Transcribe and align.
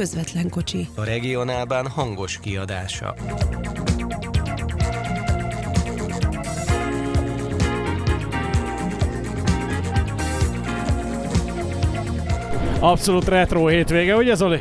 közvetlen 0.00 0.48
kocsi. 0.48 0.88
A 0.94 1.04
regionálban 1.04 1.88
hangos 1.88 2.38
kiadása. 2.38 3.14
Abszolút 12.78 13.28
retro 13.28 13.66
hétvége, 13.66 14.16
ugye 14.16 14.34
Zoli? 14.34 14.60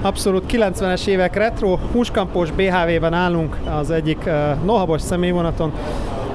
Abszolút 0.00 0.44
90-es 0.52 1.06
évek 1.06 1.36
retro, 1.36 1.76
húskampos 1.92 2.50
BHV-ben 2.50 3.12
állunk 3.12 3.56
az 3.80 3.90
egyik 3.90 4.18
uh, 4.26 4.64
nohabos 4.64 5.02
személyvonaton, 5.02 5.72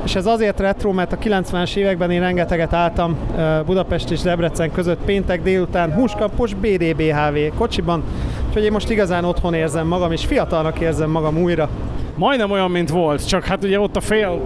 és 0.03 0.15
ez 0.15 0.25
azért 0.25 0.59
retro, 0.59 0.91
mert 0.91 1.13
a 1.13 1.17
90-es 1.17 1.75
években 1.75 2.11
én 2.11 2.19
rengeteget 2.19 2.73
álltam 2.73 3.17
uh, 3.35 3.65
Budapest 3.65 4.11
és 4.11 4.21
Debrecen 4.21 4.71
között 4.71 4.99
péntek 5.05 5.43
délután 5.43 5.93
húskampos 5.93 6.53
BDBHV 6.53 7.37
kocsiban, 7.57 8.03
úgyhogy 8.53 8.67
én 8.67 8.73
most 8.73 8.89
igazán 8.89 9.25
otthon 9.25 9.53
érzem 9.53 9.87
magam, 9.87 10.11
és 10.11 10.25
fiatalnak 10.25 10.79
érzem 10.79 11.09
magam 11.09 11.37
újra. 11.37 11.69
Majdnem 12.15 12.51
olyan, 12.51 12.71
mint 12.71 12.89
volt, 12.89 13.27
csak 13.27 13.45
hát 13.45 13.63
ugye 13.63 13.79
ott 13.79 13.95
a 13.95 14.01
fél 14.01 14.41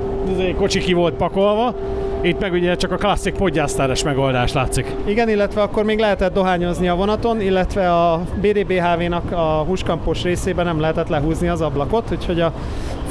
kocsi 0.56 0.80
ki 0.80 0.94
volt 0.94 1.14
pakolva, 1.14 1.76
itt 2.22 2.40
meg 2.40 2.54
ugye 2.54 2.76
csak 2.76 2.92
a 2.92 2.96
klasszik 2.96 3.34
podgyásztáres 3.34 4.04
megoldás 4.04 4.54
látszik. 4.54 4.96
Igen, 5.06 5.30
illetve 5.30 5.62
akkor 5.62 5.84
még 5.84 6.00
lehetett 6.00 6.34
dohányozni 6.34 6.88
a 6.88 6.96
vonaton, 6.96 7.42
illetve 7.42 7.94
a 7.94 8.22
BDBHV-nak 8.42 9.32
a 9.32 9.64
húskampos 9.68 10.24
részében 10.24 10.66
nem 10.66 10.80
lehetett 10.80 11.08
lehúzni 11.08 11.48
az 11.48 11.62
ablakot, 11.62 12.12
úgyhogy 12.12 12.42
a 12.42 12.54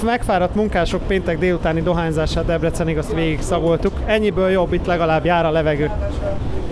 megfáradt 0.03 0.55
munkások 0.55 1.07
péntek 1.07 1.39
délutáni 1.39 1.83
dohányzását 1.83 2.45
Debrecenig 2.45 2.99
azt 2.99 3.15
végig 3.15 3.41
szagoltuk. 3.41 3.93
Ennyiből 4.07 4.51
jobb, 4.51 4.73
itt 4.73 4.87
legalább 4.87 5.25
jár 5.25 5.45
a 5.47 5.51
levegő. 5.51 5.91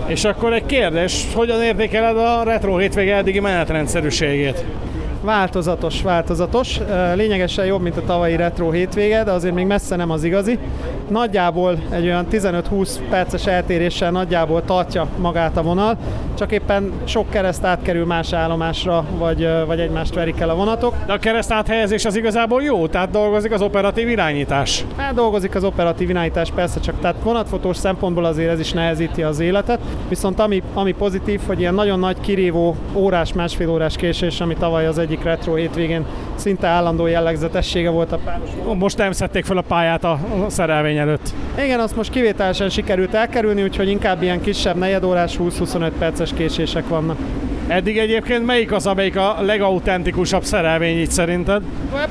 És 0.05 0.23
akkor 0.23 0.53
egy 0.53 0.65
kérdés, 0.65 1.27
hogyan 1.33 1.61
értékeled 1.61 2.17
a 2.17 2.43
retro 2.43 2.77
hétvége 2.77 3.15
eddigi 3.15 3.39
menetrendszerűségét? 3.39 4.65
Változatos, 5.25 6.01
változatos. 6.01 6.79
Lényegesen 7.15 7.65
jobb, 7.65 7.81
mint 7.81 7.97
a 7.97 8.03
tavalyi 8.05 8.35
retro 8.35 8.71
hétvége, 8.71 9.23
de 9.23 9.31
azért 9.31 9.53
még 9.53 9.65
messze 9.65 9.95
nem 9.95 10.11
az 10.11 10.23
igazi. 10.23 10.59
Nagyjából 11.09 11.77
egy 11.89 12.05
olyan 12.05 12.25
15-20 12.31 12.89
perces 13.09 13.45
eltéréssel 13.45 14.11
nagyjából 14.11 14.63
tartja 14.65 15.07
magát 15.17 15.57
a 15.57 15.61
vonal, 15.61 15.97
csak 16.37 16.51
éppen 16.51 16.91
sok 17.03 17.29
kereszt 17.29 17.63
átkerül 17.63 18.05
más 18.05 18.33
állomásra, 18.33 19.05
vagy, 19.17 19.49
vagy 19.67 19.79
egymást 19.79 20.13
verik 20.13 20.39
el 20.39 20.49
a 20.49 20.55
vonatok. 20.55 20.93
De 21.05 21.13
a 21.13 21.17
kereszt 21.17 21.51
áthelyezés 21.51 22.05
az 22.05 22.15
igazából 22.15 22.61
jó, 22.61 22.87
tehát 22.87 23.09
dolgozik 23.09 23.51
az 23.51 23.61
operatív 23.61 24.09
irányítás. 24.09 24.85
Hát 24.95 25.13
dolgozik 25.13 25.55
az 25.55 25.63
operatív 25.63 26.09
irányítás, 26.09 26.51
persze, 26.51 26.79
csak 26.79 26.99
tehát 26.99 27.15
vonatfotós 27.23 27.77
szempontból 27.77 28.25
azért 28.25 28.51
ez 28.51 28.59
is 28.59 28.71
nehezíti 28.71 29.23
az 29.23 29.39
életet. 29.39 29.79
Viszont 30.09 30.39
ami, 30.39 30.61
ami 30.73 30.91
pozitív, 30.93 31.41
hogy 31.47 31.59
ilyen 31.59 31.73
nagyon 31.73 31.99
nagy 31.99 32.19
kirívó 32.19 32.75
órás, 32.93 33.33
másfél 33.33 33.69
órás 33.69 33.95
késés, 33.95 34.39
ami 34.39 34.55
tavaly 34.55 34.87
az 34.87 34.97
egyik 34.97 35.14
retro 35.23 35.55
hétvégén 35.55 36.05
szinte 36.35 36.67
állandó 36.67 37.05
jellegzetessége 37.05 37.89
volt 37.89 38.11
a 38.11 38.17
páros. 38.17 38.49
Most 38.77 38.97
nem 38.97 39.11
szedték 39.11 39.45
fel 39.45 39.57
a 39.57 39.61
pályát 39.61 40.03
a 40.03 40.19
szerelvény 40.47 40.97
előtt. 40.97 41.33
Igen, 41.63 41.79
azt 41.79 41.95
most 41.95 42.11
kivételesen 42.11 42.69
sikerült 42.69 43.13
elkerülni, 43.13 43.63
úgyhogy 43.63 43.89
inkább 43.89 44.21
ilyen 44.21 44.41
kisebb 44.41 44.75
negyedórás 44.75 45.37
20-25 45.39 45.91
perces 45.99 46.33
késések 46.33 46.87
vannak. 46.87 47.17
Eddig 47.67 47.97
egyébként 47.97 48.45
melyik 48.45 48.71
az, 48.71 48.87
amelyik 48.87 49.17
a 49.17 49.37
legautentikusabb 49.41 50.43
szerelvény 50.43 50.97
így 50.97 51.11
szerinted? 51.11 51.61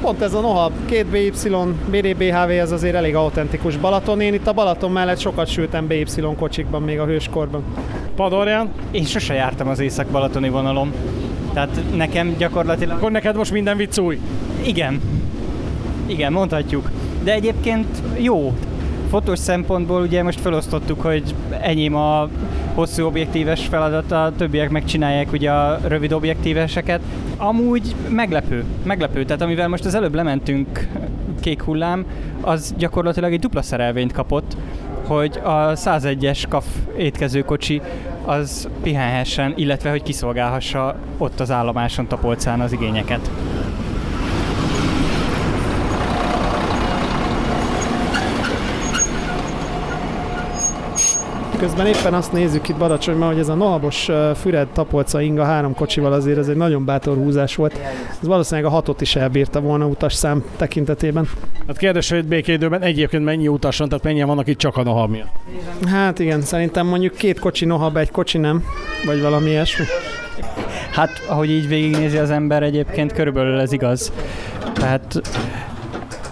Pont 0.01 0.23
ez 0.23 0.35
a 0.35 0.41
Noha, 0.41 0.71
két 0.87 1.07
BY, 1.07 1.33
BDBHV, 1.91 2.51
ez 2.51 2.73
azért 2.73 2.95
elég 2.95 3.15
autentikus 3.15 3.77
Balaton. 3.77 4.21
Én 4.21 4.35
itt 4.35 4.47
a 4.47 4.53
Balaton 4.53 4.91
mellett 4.91 5.19
sokat 5.19 5.47
sültem 5.47 5.87
BY 5.87 6.05
kocsikban 6.37 6.83
még 6.83 6.99
a 7.01 7.05
hőskorban. 7.05 7.65
Padorján? 8.17 8.69
Én 8.91 9.05
sose 9.05 9.35
jártam 9.35 9.69
az 9.69 9.81
észak-balatoni 9.81 10.49
vonalon. 10.49 10.93
Tehát 11.55 11.83
nekem 11.97 12.35
gyakorlatilag... 12.39 12.97
Akkor 12.97 13.11
neked 13.11 13.37
most 13.37 13.53
minden 13.53 13.77
vicc 13.77 13.99
új? 13.99 14.19
Igen. 14.63 15.01
Igen, 16.07 16.33
mondhatjuk. 16.33 16.91
De 17.23 17.33
egyébként 17.33 17.87
jó. 18.19 18.55
Fotós 19.09 19.39
szempontból 19.39 20.03
ugye 20.03 20.23
most 20.23 20.41
felosztottuk, 20.41 21.01
hogy 21.01 21.35
enyém 21.61 21.95
a 21.95 22.29
hosszú 22.75 23.05
objektíves 23.05 23.67
feladat, 23.67 24.13
a 24.13 24.33
többiek 24.37 24.71
megcsinálják 24.71 25.33
ugye 25.33 25.51
a 25.51 25.79
rövid 25.87 26.13
objektíveseket. 26.13 27.01
Amúgy 27.37 27.95
meglepő, 28.09 28.65
meglepő. 28.83 29.25
Tehát 29.25 29.43
amivel 29.43 29.69
most 29.69 29.85
az 29.85 29.95
előbb 29.95 30.15
lementünk 30.15 30.89
kék 31.41 31.63
hullám, 31.63 32.05
az 32.41 32.75
gyakorlatilag 32.79 33.33
egy 33.33 33.41
dupla 33.41 33.63
szerelvényt 33.63 34.13
kapott, 34.13 34.57
hogy 35.07 35.41
a 35.43 35.73
101-es 35.73 36.45
KAF 36.49 36.67
étkezőkocsi 36.97 37.83
az 38.25 38.69
pihenhessen, 38.83 39.53
illetve 39.57 39.91
hogy 39.91 40.03
kiszolgálhassa 40.03 40.97
ott 41.19 41.41
az 41.41 41.51
állomáson 41.51 42.07
Tapolcán 42.07 42.61
az 42.61 42.73
igényeket. 42.73 43.31
Közben 51.65 51.87
éppen 51.87 52.15
azt 52.15 52.33
nézzük 52.33 52.69
itt 52.69 52.77
Badacsonyban, 52.77 53.29
hogy 53.29 53.39
ez 53.39 53.49
a 53.49 53.55
Nohabos 53.55 54.09
Füred 54.41 54.69
Tapolca 54.69 55.21
Inga 55.21 55.45
három 55.45 55.75
kocsival 55.75 56.13
azért 56.13 56.39
ez 56.39 56.49
egy 56.49 56.57
nagyon 56.57 56.85
bátor 56.85 57.17
húzás 57.17 57.57
volt. 57.57 57.79
Ez 58.21 58.27
valószínűleg 58.27 58.71
a 58.71 58.75
hatot 58.75 59.01
is 59.01 59.17
elbírta 59.17 59.61
volna 59.61 59.87
utas 59.87 60.15
szám 60.15 60.45
tekintetében. 60.57 61.29
Hát 61.67 61.77
kérdés, 61.77 62.11
hogy 62.11 62.25
békédőben 62.25 62.83
egyébként 62.83 63.25
mennyi 63.25 63.49
utas 63.49 63.79
van, 63.79 63.89
tehát 63.89 64.05
mennyien 64.05 64.27
vannak 64.27 64.47
itt 64.47 64.59
csak 64.59 64.77
a 64.77 64.83
Nohab 64.83 65.11
miatt? 65.11 65.29
Hát 65.87 66.19
igen, 66.19 66.41
szerintem 66.41 66.87
mondjuk 66.87 67.15
két 67.15 67.39
kocsi 67.39 67.65
Nohab, 67.65 67.97
egy 67.97 68.11
kocsi 68.11 68.39
nem, 68.39 68.65
vagy 69.07 69.21
valami 69.21 69.51
ilyesmi. 69.51 69.85
Hát, 70.91 71.11
ahogy 71.29 71.51
így 71.51 71.69
végignézi 71.69 72.17
az 72.17 72.31
ember, 72.31 72.63
egyébként 72.63 73.13
körülbelül 73.13 73.61
ez 73.61 73.73
igaz. 73.73 74.13
Tehát 74.75 75.21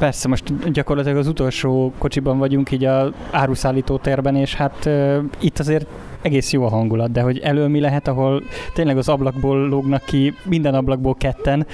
Persze, 0.02 0.28
most 0.28 0.72
gyakorlatilag 0.72 1.16
az 1.16 1.26
utolsó 1.26 1.92
kocsiban 1.98 2.38
vagyunk 2.38 2.70
így 2.70 2.84
a 2.84 3.12
áruszállító 3.30 3.96
térben, 3.96 4.36
és 4.36 4.54
hát 4.54 4.86
uh, 4.86 5.16
itt 5.40 5.58
azért 5.58 5.86
egész 6.22 6.52
jó 6.52 6.64
a 6.64 6.68
hangulat, 6.68 7.12
de 7.12 7.20
hogy 7.20 7.38
elő 7.38 7.66
mi 7.66 7.80
lehet, 7.80 8.08
ahol 8.08 8.42
tényleg 8.74 8.96
az 8.96 9.08
ablakból 9.08 9.68
lógnak 9.68 10.04
ki, 10.04 10.34
minden 10.44 10.74
ablakból 10.74 11.14
ketten. 11.14 11.66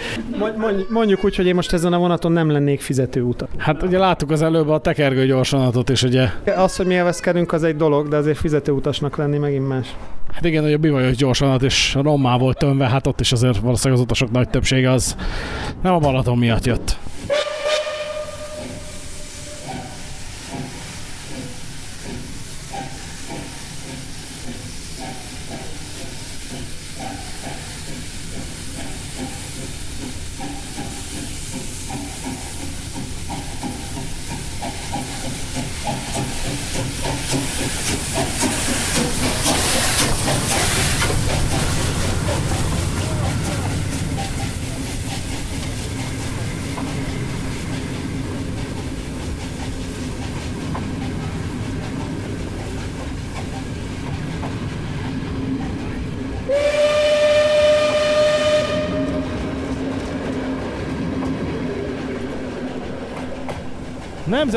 Mondjuk 0.89 1.25
úgy, 1.25 1.37
hogy 1.37 1.47
én 1.47 1.55
most 1.55 1.73
ezen 1.73 1.93
a 1.93 1.99
vonaton 1.99 2.33
nem 2.33 2.51
lennék 2.51 2.81
fizetőutat. 2.81 3.49
Hát 3.57 3.83
ugye 3.83 3.99
láttuk 3.99 4.31
az 4.31 4.43
előbb 4.43 4.69
a 4.69 4.79
tekergő 4.79 5.27
gyorsanatot 5.27 5.89
is, 5.89 6.03
ugye. 6.03 6.29
Az, 6.57 6.77
hogy 6.77 6.87
mi 6.87 6.95
élvezkedünk, 6.95 7.53
az 7.53 7.63
egy 7.63 7.77
dolog, 7.77 8.09
de 8.09 8.17
azért 8.17 8.39
fizetőutasnak 8.39 9.17
lenni 9.17 9.39
megint 9.39 9.69
más. 9.69 9.97
Hát 10.33 10.45
igen, 10.45 10.63
hogy 10.63 10.73
a 10.73 10.79
bivajos 10.79 11.17
gyorsanat 11.17 11.63
is 11.63 11.95
rommá 11.95 12.37
volt 12.37 12.59
tömve, 12.59 12.89
hát 12.89 13.07
ott 13.07 13.21
is 13.21 13.33
azért 13.33 13.59
valószínűleg 13.59 13.99
az 13.99 14.05
utasok 14.05 14.31
nagy 14.31 14.49
többsége 14.49 14.91
az 14.91 15.17
nem 15.83 15.95
a 15.95 15.99
Balaton 15.99 16.39
miatt 16.39 16.65
jött. 16.65 16.78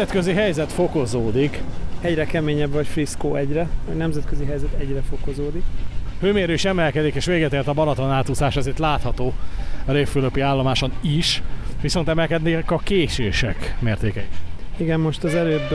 Nemzetközi 0.02 0.34
helyzet 0.34 0.72
fokozódik. 0.72 1.62
Egyre 2.02 2.26
keményebb 2.26 2.72
vagy 2.72 2.88
Frisco 2.88 3.36
egyre, 3.36 3.68
a 3.90 3.92
nemzetközi 3.92 4.46
helyzet 4.46 4.74
egyre 4.80 5.02
fokozódik. 5.02 5.64
Hőmérő 6.20 6.54
is 6.54 6.66
emelkedik, 6.66 7.16
és 7.16 7.26
véget 7.26 7.54
ért 7.54 7.68
a 7.68 7.74
Balaton 7.74 8.12
átúszás, 8.12 8.56
ezért 8.56 8.80
látható 8.80 9.34
a 9.86 9.92
Révfülöpi 9.92 10.42
állomáson 10.42 10.92
is, 11.02 11.44
viszont 11.82 12.08
emelkednek 12.08 12.72
a 12.72 12.78
késések 12.78 13.76
mértékei. 13.80 14.28
Igen, 14.78 15.00
most 15.00 15.24
az 15.24 15.36
előbb 15.36 15.72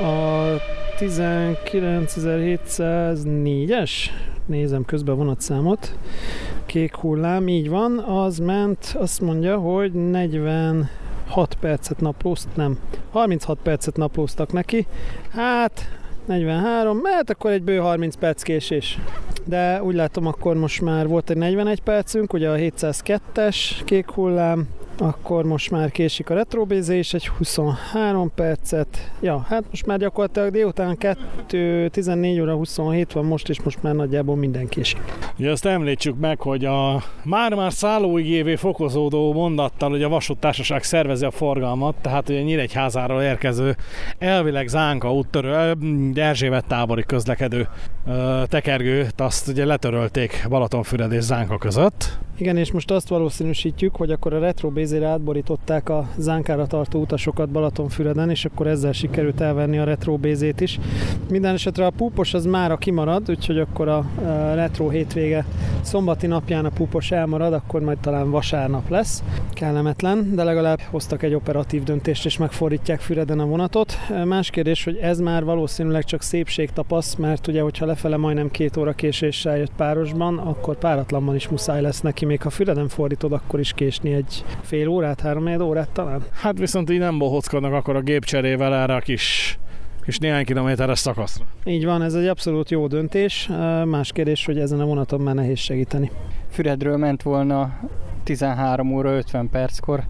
a 0.00 0.44
19704-es, 0.98 3.90
nézem 4.46 4.84
közben 4.84 5.14
a 5.14 5.18
vonatszámot, 5.18 5.96
kék 6.66 6.94
hullám, 6.94 7.48
így 7.48 7.68
van, 7.68 7.98
az 7.98 8.38
ment, 8.38 8.96
azt 8.98 9.20
mondja, 9.20 9.56
hogy 9.56 9.92
40 9.92 10.78
6 10.78 11.05
percet 11.60 12.00
naplózt, 12.00 12.48
nem, 12.54 12.78
36 13.10 13.58
percet 13.62 13.96
naplóztak 13.96 14.52
neki. 14.52 14.86
Hát 15.30 15.88
43, 16.26 16.98
mert 16.98 17.30
akkor 17.30 17.50
egy 17.50 17.62
bő 17.62 17.78
30 17.78 18.16
perc 18.16 18.42
késés. 18.42 18.98
de 19.44 19.82
úgy 19.82 19.94
látom 19.94 20.26
akkor 20.26 20.56
most 20.56 20.80
már 20.80 21.06
volt 21.06 21.30
egy 21.30 21.36
41 21.36 21.80
percünk, 21.82 22.32
ugye 22.32 22.50
a 22.50 22.56
702-es 22.56 23.56
kék 23.84 24.10
hullám, 24.10 24.68
akkor 25.00 25.44
most 25.44 25.70
már 25.70 25.90
késik 25.90 26.30
a 26.30 26.34
retrobézés, 26.34 27.14
egy 27.14 27.28
23 27.28 28.32
percet. 28.34 29.10
Ja, 29.20 29.44
hát 29.48 29.64
most 29.70 29.86
már 29.86 29.98
gyakorlatilag 29.98 30.50
délután 30.50 30.96
2, 30.96 31.88
14 31.88 32.40
óra 32.40 32.54
27 32.54 33.12
van 33.12 33.24
most, 33.24 33.48
és 33.48 33.62
most 33.62 33.82
már 33.82 33.94
nagyjából 33.94 34.36
minden 34.36 34.66
késik. 34.68 35.00
Ugye 35.38 35.50
azt 35.50 35.66
említsük 35.66 36.18
meg, 36.18 36.40
hogy 36.40 36.64
a 36.64 37.02
már-már 37.24 37.72
szállóigévé 37.72 38.56
fokozódó 38.56 39.32
mondattal, 39.32 39.90
hogy 39.90 40.02
a 40.02 40.08
vasúttársaság 40.08 40.82
szervezi 40.82 41.24
a 41.24 41.30
forgalmat, 41.30 41.94
tehát 42.00 42.28
ugye 42.28 42.42
Nyíregyházáról 42.42 43.22
érkező 43.22 43.76
elvileg 44.18 44.68
Zánka 44.68 45.12
úttörő, 45.12 45.76
Erzsébet 46.14 46.66
tábori 46.66 47.02
közlekedő 47.02 47.68
tekergőt, 48.48 49.20
azt 49.20 49.48
ugye 49.48 49.64
letörölték 49.64 50.46
Balatonfüred 50.48 51.12
és 51.12 51.22
Zánka 51.22 51.58
között. 51.58 52.18
Igen, 52.38 52.56
és 52.56 52.72
most 52.72 52.90
azt 52.90 53.08
valószínűsítjük, 53.08 53.96
hogy 53.96 54.10
akkor 54.10 54.34
a 54.34 54.38
retro 54.38 54.70
bézére 54.70 55.06
átborították 55.06 55.88
a 55.88 56.08
zánkára 56.16 56.66
tartó 56.66 57.00
utasokat 57.00 57.48
Balatonfüreden, 57.48 58.30
és 58.30 58.44
akkor 58.44 58.66
ezzel 58.66 58.92
sikerült 58.92 59.40
elvenni 59.40 59.78
a 59.78 59.84
retro 59.84 60.16
bézét 60.16 60.60
is. 60.60 60.78
Minden 61.30 61.54
esetre 61.54 61.86
a 61.86 61.90
púpos 61.90 62.34
az 62.34 62.44
mára 62.44 62.76
kimarad, 62.76 63.30
úgyhogy 63.30 63.58
akkor 63.58 63.88
a 63.88 64.04
retro 64.54 64.88
hétvége 64.88 65.44
szombati 65.80 66.26
napján 66.26 66.64
a 66.64 66.70
púpos 66.70 67.10
elmarad, 67.10 67.52
akkor 67.52 67.80
majd 67.80 67.98
talán 67.98 68.30
vasárnap 68.30 68.88
lesz. 68.88 69.22
Kellemetlen, 69.52 70.34
de 70.34 70.44
legalább 70.44 70.80
hoztak 70.90 71.22
egy 71.22 71.34
operatív 71.34 71.82
döntést, 71.82 72.24
és 72.24 72.36
megfordítják 72.36 73.00
Füreden 73.00 73.40
a 73.40 73.46
vonatot. 73.46 73.92
Más 74.24 74.50
kérdés, 74.50 74.84
hogy 74.84 74.96
ez 74.96 75.18
már 75.18 75.44
valószínűleg 75.44 76.04
csak 76.04 76.22
szépség 76.22 76.70
tapasz, 76.70 77.14
mert 77.14 77.46
ugye, 77.46 77.60
hogyha 77.60 77.86
lefele 77.96 78.16
majdnem 78.16 78.50
két 78.50 78.76
óra 78.76 78.92
késéssel 78.92 79.56
jött 79.56 79.72
párosban, 79.76 80.38
akkor 80.38 80.78
páratlanban 80.78 81.34
is 81.34 81.48
muszáj 81.48 81.80
lesz 81.80 82.00
neki 82.00 82.24
még 82.24 82.42
ha 82.42 82.50
Füreden 82.50 82.88
fordítod, 82.88 83.32
akkor 83.32 83.60
is 83.60 83.72
késni 83.72 84.12
egy 84.12 84.44
fél 84.62 84.88
órát, 84.88 85.20
három 85.20 85.60
órát 85.60 85.88
talán. 85.88 86.24
Hát 86.32 86.58
viszont 86.58 86.90
így 86.90 86.98
nem 86.98 87.18
bohockodnak 87.18 87.72
akkor 87.72 87.96
a 87.96 88.00
gépcserével 88.00 88.74
erre 88.74 88.94
a 88.94 89.00
kis 89.00 89.58
és 90.04 90.18
néhány 90.18 90.44
kilométeres 90.44 90.98
szakaszra. 90.98 91.44
Így 91.64 91.84
van, 91.84 92.02
ez 92.02 92.14
egy 92.14 92.26
abszolút 92.26 92.70
jó 92.70 92.86
döntés. 92.86 93.50
Más 93.84 94.12
kérdés, 94.12 94.44
hogy 94.44 94.58
ezen 94.58 94.80
a 94.80 94.84
vonaton 94.84 95.20
már 95.20 95.34
nehéz 95.34 95.58
segíteni. 95.58 96.10
Füredről 96.50 96.96
ment 96.96 97.22
volna 97.22 97.78
13 98.24 98.92
óra 98.92 99.16
50 99.16 99.50
perckor, 99.50 100.02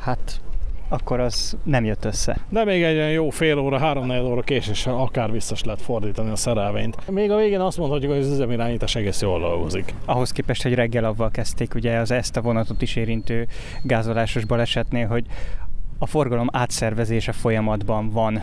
hát 0.00 0.40
akkor 0.88 1.20
az 1.20 1.56
nem 1.62 1.84
jött 1.84 2.04
össze. 2.04 2.38
De 2.48 2.64
még 2.64 2.82
egy 2.82 2.96
olyan 2.96 3.10
jó 3.10 3.30
fél 3.30 3.58
óra, 3.58 3.78
három 3.78 4.10
óra 4.10 4.42
késéssel 4.42 4.94
akár 4.94 5.32
vissza 5.32 5.54
lehet 5.64 5.82
fordítani 5.82 6.30
a 6.30 6.36
szerelvényt. 6.36 7.10
Még 7.10 7.30
a 7.30 7.36
végén 7.36 7.60
azt 7.60 7.78
mondhatjuk, 7.78 8.12
hogy 8.12 8.20
az 8.20 8.30
üzemirányítás 8.30 8.94
egész 8.94 9.20
jól 9.20 9.40
dolgozik. 9.40 9.94
Ahhoz 10.04 10.30
képest, 10.30 10.62
hogy 10.62 10.74
reggel 10.74 11.04
avval 11.04 11.30
kezdték 11.30 11.74
ugye 11.74 11.98
az 11.98 12.10
ezt 12.10 12.36
a 12.36 12.40
vonatot 12.40 12.82
is 12.82 12.96
érintő 12.96 13.46
gázolásos 13.82 14.44
balesetnél, 14.44 15.06
hogy 15.06 15.24
a 15.98 16.06
forgalom 16.06 16.48
átszervezése 16.52 17.32
folyamatban 17.32 18.10
van 18.10 18.42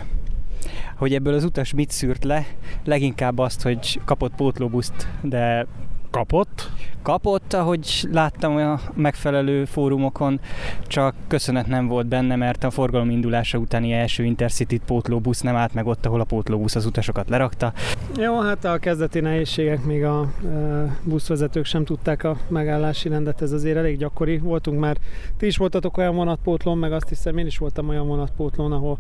hogy 0.97 1.13
ebből 1.13 1.33
az 1.33 1.43
utas 1.43 1.73
mit 1.73 1.91
szűrt 1.91 2.23
le, 2.23 2.45
leginkább 2.83 3.37
azt, 3.37 3.61
hogy 3.61 3.99
kapott 4.05 4.35
pótlóbuszt, 4.35 5.07
de 5.21 5.65
Kapott? 6.13 6.69
Kapott, 7.01 7.53
ahogy 7.53 8.07
láttam 8.11 8.55
a 8.55 8.79
megfelelő 8.93 9.65
fórumokon, 9.65 10.39
csak 10.87 11.15
köszönet 11.27 11.67
nem 11.67 11.87
volt 11.87 12.07
benne, 12.07 12.35
mert 12.35 12.63
a 12.63 12.69
forgalom 12.69 13.09
indulása 13.09 13.57
utáni 13.57 13.91
első 13.91 14.23
Intercity 14.23 14.79
pótlóbusz 14.85 15.41
nem 15.41 15.55
állt 15.55 15.73
meg 15.73 15.87
ott, 15.87 16.05
ahol 16.05 16.19
a 16.19 16.23
pótlóbusz 16.23 16.75
az 16.75 16.85
utasokat 16.85 17.29
lerakta. 17.29 17.73
Jó, 18.17 18.39
hát 18.39 18.65
a 18.65 18.77
kezdeti 18.77 19.19
nehézségek 19.19 19.83
még 19.85 20.03
a 20.03 20.31
e, 20.45 20.97
buszvezetők 21.03 21.65
sem 21.65 21.85
tudták 21.85 22.23
a 22.23 22.37
megállási 22.47 23.09
rendet, 23.09 23.41
ez 23.41 23.51
azért 23.51 23.77
elég 23.77 23.97
gyakori. 23.97 24.37
Voltunk 24.37 24.79
már, 24.79 24.97
ti 25.37 25.45
is 25.45 25.57
voltatok 25.57 25.97
olyan 25.97 26.15
vonatpótlón, 26.15 26.77
meg 26.77 26.93
azt 26.93 27.09
hiszem 27.09 27.37
én 27.37 27.45
is 27.45 27.57
voltam 27.57 27.89
olyan 27.89 28.07
vonatpótlón, 28.07 28.71
ahol 28.71 28.97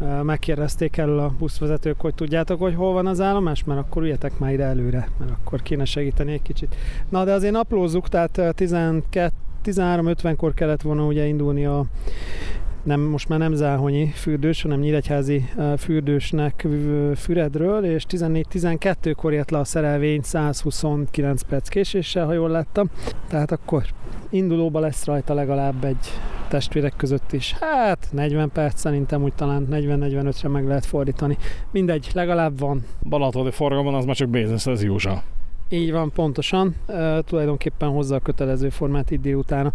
e, 0.00 0.22
megkérdezték 0.22 0.96
el 0.96 1.18
a 1.18 1.34
buszvezetők, 1.38 2.00
hogy 2.00 2.14
tudjátok, 2.14 2.60
hogy 2.60 2.74
hol 2.74 2.92
van 2.92 3.06
az 3.06 3.20
állomás, 3.20 3.64
mert 3.64 3.80
akkor 3.80 4.02
üljetek 4.02 4.38
már 4.38 4.52
ide 4.52 4.64
előre, 4.64 5.08
mert 5.18 5.30
akkor 5.30 5.62
kéne 5.62 5.84
segíteni 5.84 6.32
egy 6.32 6.42
kicsit. 6.42 6.53
Na 7.08 7.24
de 7.24 7.32
azért 7.32 7.52
naplózzuk, 7.52 8.08
tehát 8.08 8.40
12 8.54 9.32
13.50-kor 9.64 10.54
kellett 10.54 10.82
volna 10.82 11.04
ugye 11.04 11.26
indulni 11.26 11.64
a 11.64 11.84
nem, 12.82 13.00
most 13.00 13.28
már 13.28 13.38
nem 13.38 13.54
Záhonyi 13.54 14.06
fürdős, 14.06 14.62
hanem 14.62 14.78
Nyíregyházi 14.78 15.48
fürdősnek 15.78 16.66
Füredről, 17.16 17.84
és 17.84 18.04
14-12-kor 18.08 19.32
ért 19.32 19.50
le 19.50 19.58
a 19.58 19.64
szerelvény 19.64 20.20
129 20.22 21.42
perc 21.42 21.68
késéssel, 21.68 22.26
ha 22.26 22.32
jól 22.32 22.50
láttam. 22.50 22.90
Tehát 23.28 23.52
akkor 23.52 23.84
indulóba 24.30 24.80
lesz 24.80 25.04
rajta 25.04 25.34
legalább 25.34 25.84
egy 25.84 26.06
testvérek 26.48 26.94
között 26.96 27.32
is. 27.32 27.54
Hát 27.60 28.08
40 28.12 28.50
perc 28.52 28.80
szerintem 28.80 29.22
úgy 29.22 29.34
talán 29.34 29.68
40-45-re 29.70 30.48
meg 30.48 30.66
lehet 30.66 30.84
fordítani. 30.86 31.36
Mindegy, 31.70 32.10
legalább 32.14 32.58
van. 32.58 32.84
Balatoni 33.08 33.50
forgalomban 33.50 33.94
az 33.94 34.04
már 34.04 34.16
csak 34.16 34.28
business 34.28 34.66
as 34.66 34.82
usual. 34.82 35.22
Így 35.68 35.92
van, 35.92 36.10
pontosan. 36.10 36.74
E, 36.86 37.22
tulajdonképpen 37.22 37.88
hozza 37.88 38.14
a 38.14 38.20
kötelező 38.20 38.68
formát 38.68 39.10
itt 39.10 39.22
délutána. 39.22 39.72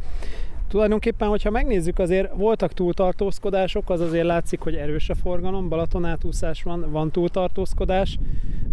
Tulajdonképpen, 0.69 1.27
hogyha 1.27 1.49
megnézzük, 1.49 1.99
azért 1.99 2.35
voltak 2.35 2.73
túltartózkodások, 2.73 3.89
az 3.89 4.01
azért 4.01 4.25
látszik, 4.25 4.59
hogy 4.59 4.75
erős 4.75 5.09
a 5.09 5.15
forgalom, 5.15 5.69
Balaton 5.69 6.05
átúszás 6.05 6.63
van, 6.63 6.91
van 6.91 7.11
túltartózkodás, 7.11 8.17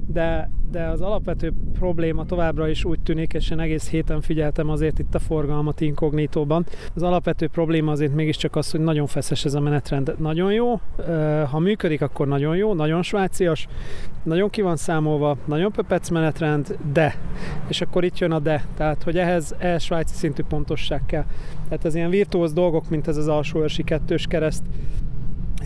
de, 0.06 0.50
de 0.70 0.86
az 0.86 1.00
alapvető 1.00 1.52
probléma 1.78 2.24
továbbra 2.24 2.68
is 2.68 2.84
úgy 2.84 3.00
tűnik, 3.00 3.32
és 3.32 3.50
én 3.50 3.60
egész 3.60 3.88
héten 3.88 4.20
figyeltem 4.20 4.70
azért 4.70 4.98
itt 4.98 5.14
a 5.14 5.18
forgalmat 5.18 5.80
inkognitóban. 5.80 6.66
Az 6.94 7.02
alapvető 7.02 7.48
probléma 7.48 7.90
azért 7.90 8.14
mégiscsak 8.14 8.56
az, 8.56 8.70
hogy 8.70 8.80
nagyon 8.80 9.06
feszes 9.06 9.44
ez 9.44 9.54
a 9.54 9.60
menetrend. 9.60 10.14
Nagyon 10.18 10.52
jó, 10.52 10.80
ha 11.50 11.58
működik, 11.58 12.02
akkor 12.02 12.28
nagyon 12.28 12.56
jó, 12.56 12.74
nagyon 12.74 13.02
svájcias, 13.02 13.68
nagyon 14.22 14.50
ki 14.50 14.62
van 14.62 14.76
számolva, 14.76 15.36
nagyon 15.44 15.72
pöpec 15.72 16.08
menetrend, 16.08 16.78
de, 16.92 17.14
és 17.68 17.80
akkor 17.80 18.04
itt 18.04 18.18
jön 18.18 18.32
a 18.32 18.38
de, 18.38 18.64
tehát 18.76 19.02
hogy 19.02 19.18
ehhez, 19.18 19.54
ehhez 19.58 19.82
svájci 19.82 20.14
szintű 20.14 20.42
pontosság 20.48 21.02
kell. 21.06 21.24
Tehát 21.68 21.84
ez 21.84 21.94
ilyen 21.94 22.10
virtuóz 22.10 22.52
dolgok, 22.52 22.88
mint 22.88 23.08
ez 23.08 23.16
az 23.16 23.28
alsóörsi 23.28 23.82
kettős 23.82 24.26
kereszt, 24.26 24.62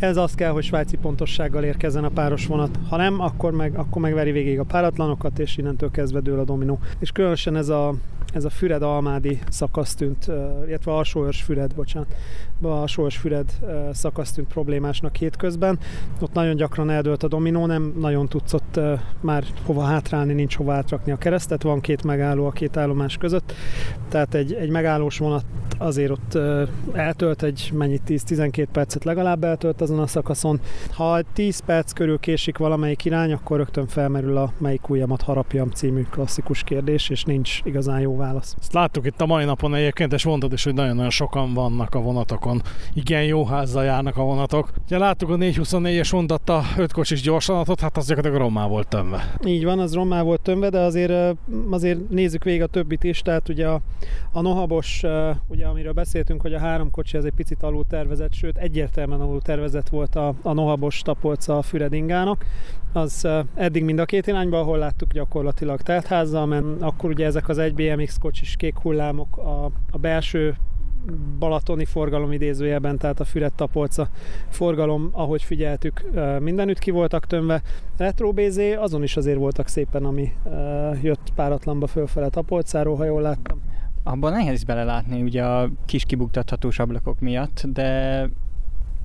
ez 0.00 0.17
az 0.17 0.35
kell, 0.35 0.50
hogy 0.50 0.64
svájci 0.64 0.97
pontossággal 0.97 1.64
érkezzen 1.64 2.05
a 2.05 2.08
páros 2.08 2.47
vonat. 2.47 2.78
Ha 2.88 2.97
nem, 2.97 3.21
akkor 3.21 3.52
meg, 3.52 3.75
akkor 3.78 4.02
megveri 4.02 4.33
végig 4.33 4.59
a 4.59 4.64
páratlanokat, 4.64 5.38
és 5.38 5.57
innentől 5.57 5.90
kezdve 5.90 6.21
dől 6.21 6.38
a 6.38 6.45
dominó. 6.45 6.78
És 6.99 7.11
különösen 7.11 7.57
ez 7.57 7.69
a, 7.69 7.95
ez 8.33 8.45
a 8.45 8.51
Füred-Almádi 8.51 9.39
szakasz 9.49 9.95
tűnt, 9.95 10.31
illetve 10.67 10.93
Alsóörs 10.93 11.43
Füred, 11.43 11.75
bocsánat, 11.75 12.15
Alsóörs 12.63 13.17
Füred 13.17 13.53
szakasz 13.93 14.33
tűnt 14.33 14.49
problémásnak 14.49 15.17
hétközben. 15.17 15.79
Ott 16.21 16.33
nagyon 16.33 16.57
gyakran 16.57 16.91
eldőlt 16.91 17.23
a 17.23 17.29
dominó, 17.29 17.67
nem 17.67 17.95
nagyon 18.01 18.29
tudsz 18.29 18.53
ott 18.53 18.81
már 19.21 19.45
hova 19.65 19.83
hátrálni, 19.83 20.33
nincs 20.33 20.57
hova 20.57 20.73
átrakni 20.73 21.13
a 21.13 21.17
keresztet, 21.17 21.63
van 21.63 21.81
két 21.81 22.03
megálló 22.03 22.47
a 22.47 22.51
két 22.51 22.77
állomás 22.77 23.17
között, 23.17 23.53
tehát 24.09 24.35
egy, 24.35 24.53
egy 24.53 24.71
megállós 24.71 25.19
vonat 25.19 25.45
azért 25.79 26.11
ott 26.11 26.39
eltölt 26.93 27.43
egy 27.43 27.71
mennyit 27.75 28.03
10-12 28.09 28.67
percet 28.73 29.05
legalább 29.05 29.45
eltölt 29.45 29.81
azon 29.81 29.99
a 29.99 30.07
szakaszon. 30.07 30.61
Ha 30.91 31.21
10 31.33 31.61
perc 31.61 31.93
körül 31.93 32.19
késik 32.19 32.59
valamelyik 32.59 33.05
irány, 33.05 33.33
akkor 33.33 33.57
rögtön 33.57 33.87
felmerül 33.87 34.37
a 34.37 34.53
melyik 34.59 34.89
ujjamat 34.89 35.23
harapjam 35.23 35.71
című 35.71 36.03
klasszikus 36.11 36.63
kérdés, 36.63 37.09
és 37.09 37.25
nincs 37.25 37.61
igazán 37.65 38.01
jó 38.01 38.17
válasz. 38.21 38.55
Ezt 38.61 38.73
láttuk 38.73 39.07
itt 39.07 39.21
a 39.21 39.27
mai 39.27 39.45
napon 39.45 39.75
egyébként, 39.75 40.12
és 40.12 40.25
mondtad 40.25 40.53
is, 40.53 40.65
hogy 40.65 40.75
nagyon-nagyon 40.75 41.11
sokan 41.11 41.55
vannak 41.55 41.95
a 41.95 42.00
vonatokon. 42.00 42.62
Igen, 42.93 43.25
jó 43.25 43.45
házzal 43.45 43.85
járnak 43.85 44.17
a 44.17 44.23
vonatok. 44.23 44.71
Ugye 44.85 44.99
láttuk 44.99 45.31
a 45.31 45.37
424-es 45.37 46.12
mondatta 46.12 46.62
5 46.77 46.93
kocsis 46.93 47.21
gyorsanatot, 47.21 47.81
hát 47.81 47.97
az 47.97 48.07
gyakorlatilag 48.07 48.47
rommá 48.47 48.67
volt 48.67 48.89
tömve. 48.89 49.35
Így 49.45 49.65
van, 49.65 49.79
az 49.79 49.95
rommá 49.95 50.23
volt 50.23 50.41
tömve, 50.41 50.69
de 50.69 50.81
azért, 50.81 51.37
azért 51.71 52.09
nézzük 52.09 52.45
végig 52.45 52.62
a 52.62 52.67
többit 52.67 53.05
is, 53.05 53.21
tehát 53.21 53.49
ugye 53.49 53.67
a, 53.67 53.81
a 54.33 54.41
Nohabos, 54.41 55.03
ugye 55.47 55.67
amiről 55.67 55.93
beszéltünk, 55.93 56.41
hogy 56.41 56.55
a 56.55 56.59
három 56.59 56.91
kocsi 56.91 57.17
az 57.17 57.25
egy 57.25 57.33
picit 57.37 57.62
alul 57.62 57.85
tervezett, 57.89 58.33
sőt 58.33 58.57
egyértelműen 58.57 59.21
alul 59.21 59.41
tervezett 59.43 59.89
volt 59.89 60.17
a, 60.17 60.35
a 60.43 60.53
Nohabos 60.53 61.03
tapolca 61.03 61.59
a 61.59 61.62
Füredingának, 61.62 62.45
az 62.93 63.29
eddig 63.55 63.85
mind 63.85 63.99
a 63.99 64.05
két 64.05 64.27
irányba, 64.27 64.61
ahol 64.61 64.79
láttuk 64.79 65.12
gyakorlatilag 65.12 65.81
teltházzal, 65.81 66.47
mert 66.47 66.65
akkor 66.81 67.11
ugye 67.11 67.27
ezek 67.27 67.49
az 67.49 67.59
egy 67.59 67.75
BMX 67.75 68.10
kocsis 68.19 68.57
kék 68.57 68.79
hullámok 68.79 69.37
a, 69.37 69.64
a 69.90 69.99
belső 69.99 70.57
balatoni 71.38 71.85
forgalom 71.85 72.33
idézőjelben, 72.33 72.99
tehát 72.99 73.21
a 73.21 73.25
Füred 73.25 73.52
tapolca 73.52 74.09
forgalom, 74.49 75.09
ahogy 75.12 75.43
figyeltük, 75.43 76.05
mindenütt 76.38 76.79
ki 76.79 76.90
voltak 76.90 77.26
tömve. 77.26 77.62
Retro 77.97 78.33
BZ, 78.33 78.59
azon 78.79 79.02
is 79.02 79.17
azért 79.17 79.38
voltak 79.38 79.69
szépen, 79.69 80.05
ami 80.05 80.33
jött 81.02 81.33
páratlanba 81.35 81.87
fölfele 81.87 82.29
tapolcáról, 82.29 82.97
ha 82.97 83.05
jól 83.05 83.23
láttam. 83.23 83.62
Abban 84.02 84.33
nehéz 84.33 84.64
belelátni 84.64 85.23
ugye 85.23 85.45
a 85.45 85.71
kis 85.87 86.05
kibuktathatós 86.05 86.79
ablakok 86.79 87.21
miatt, 87.21 87.62
de 87.67 88.29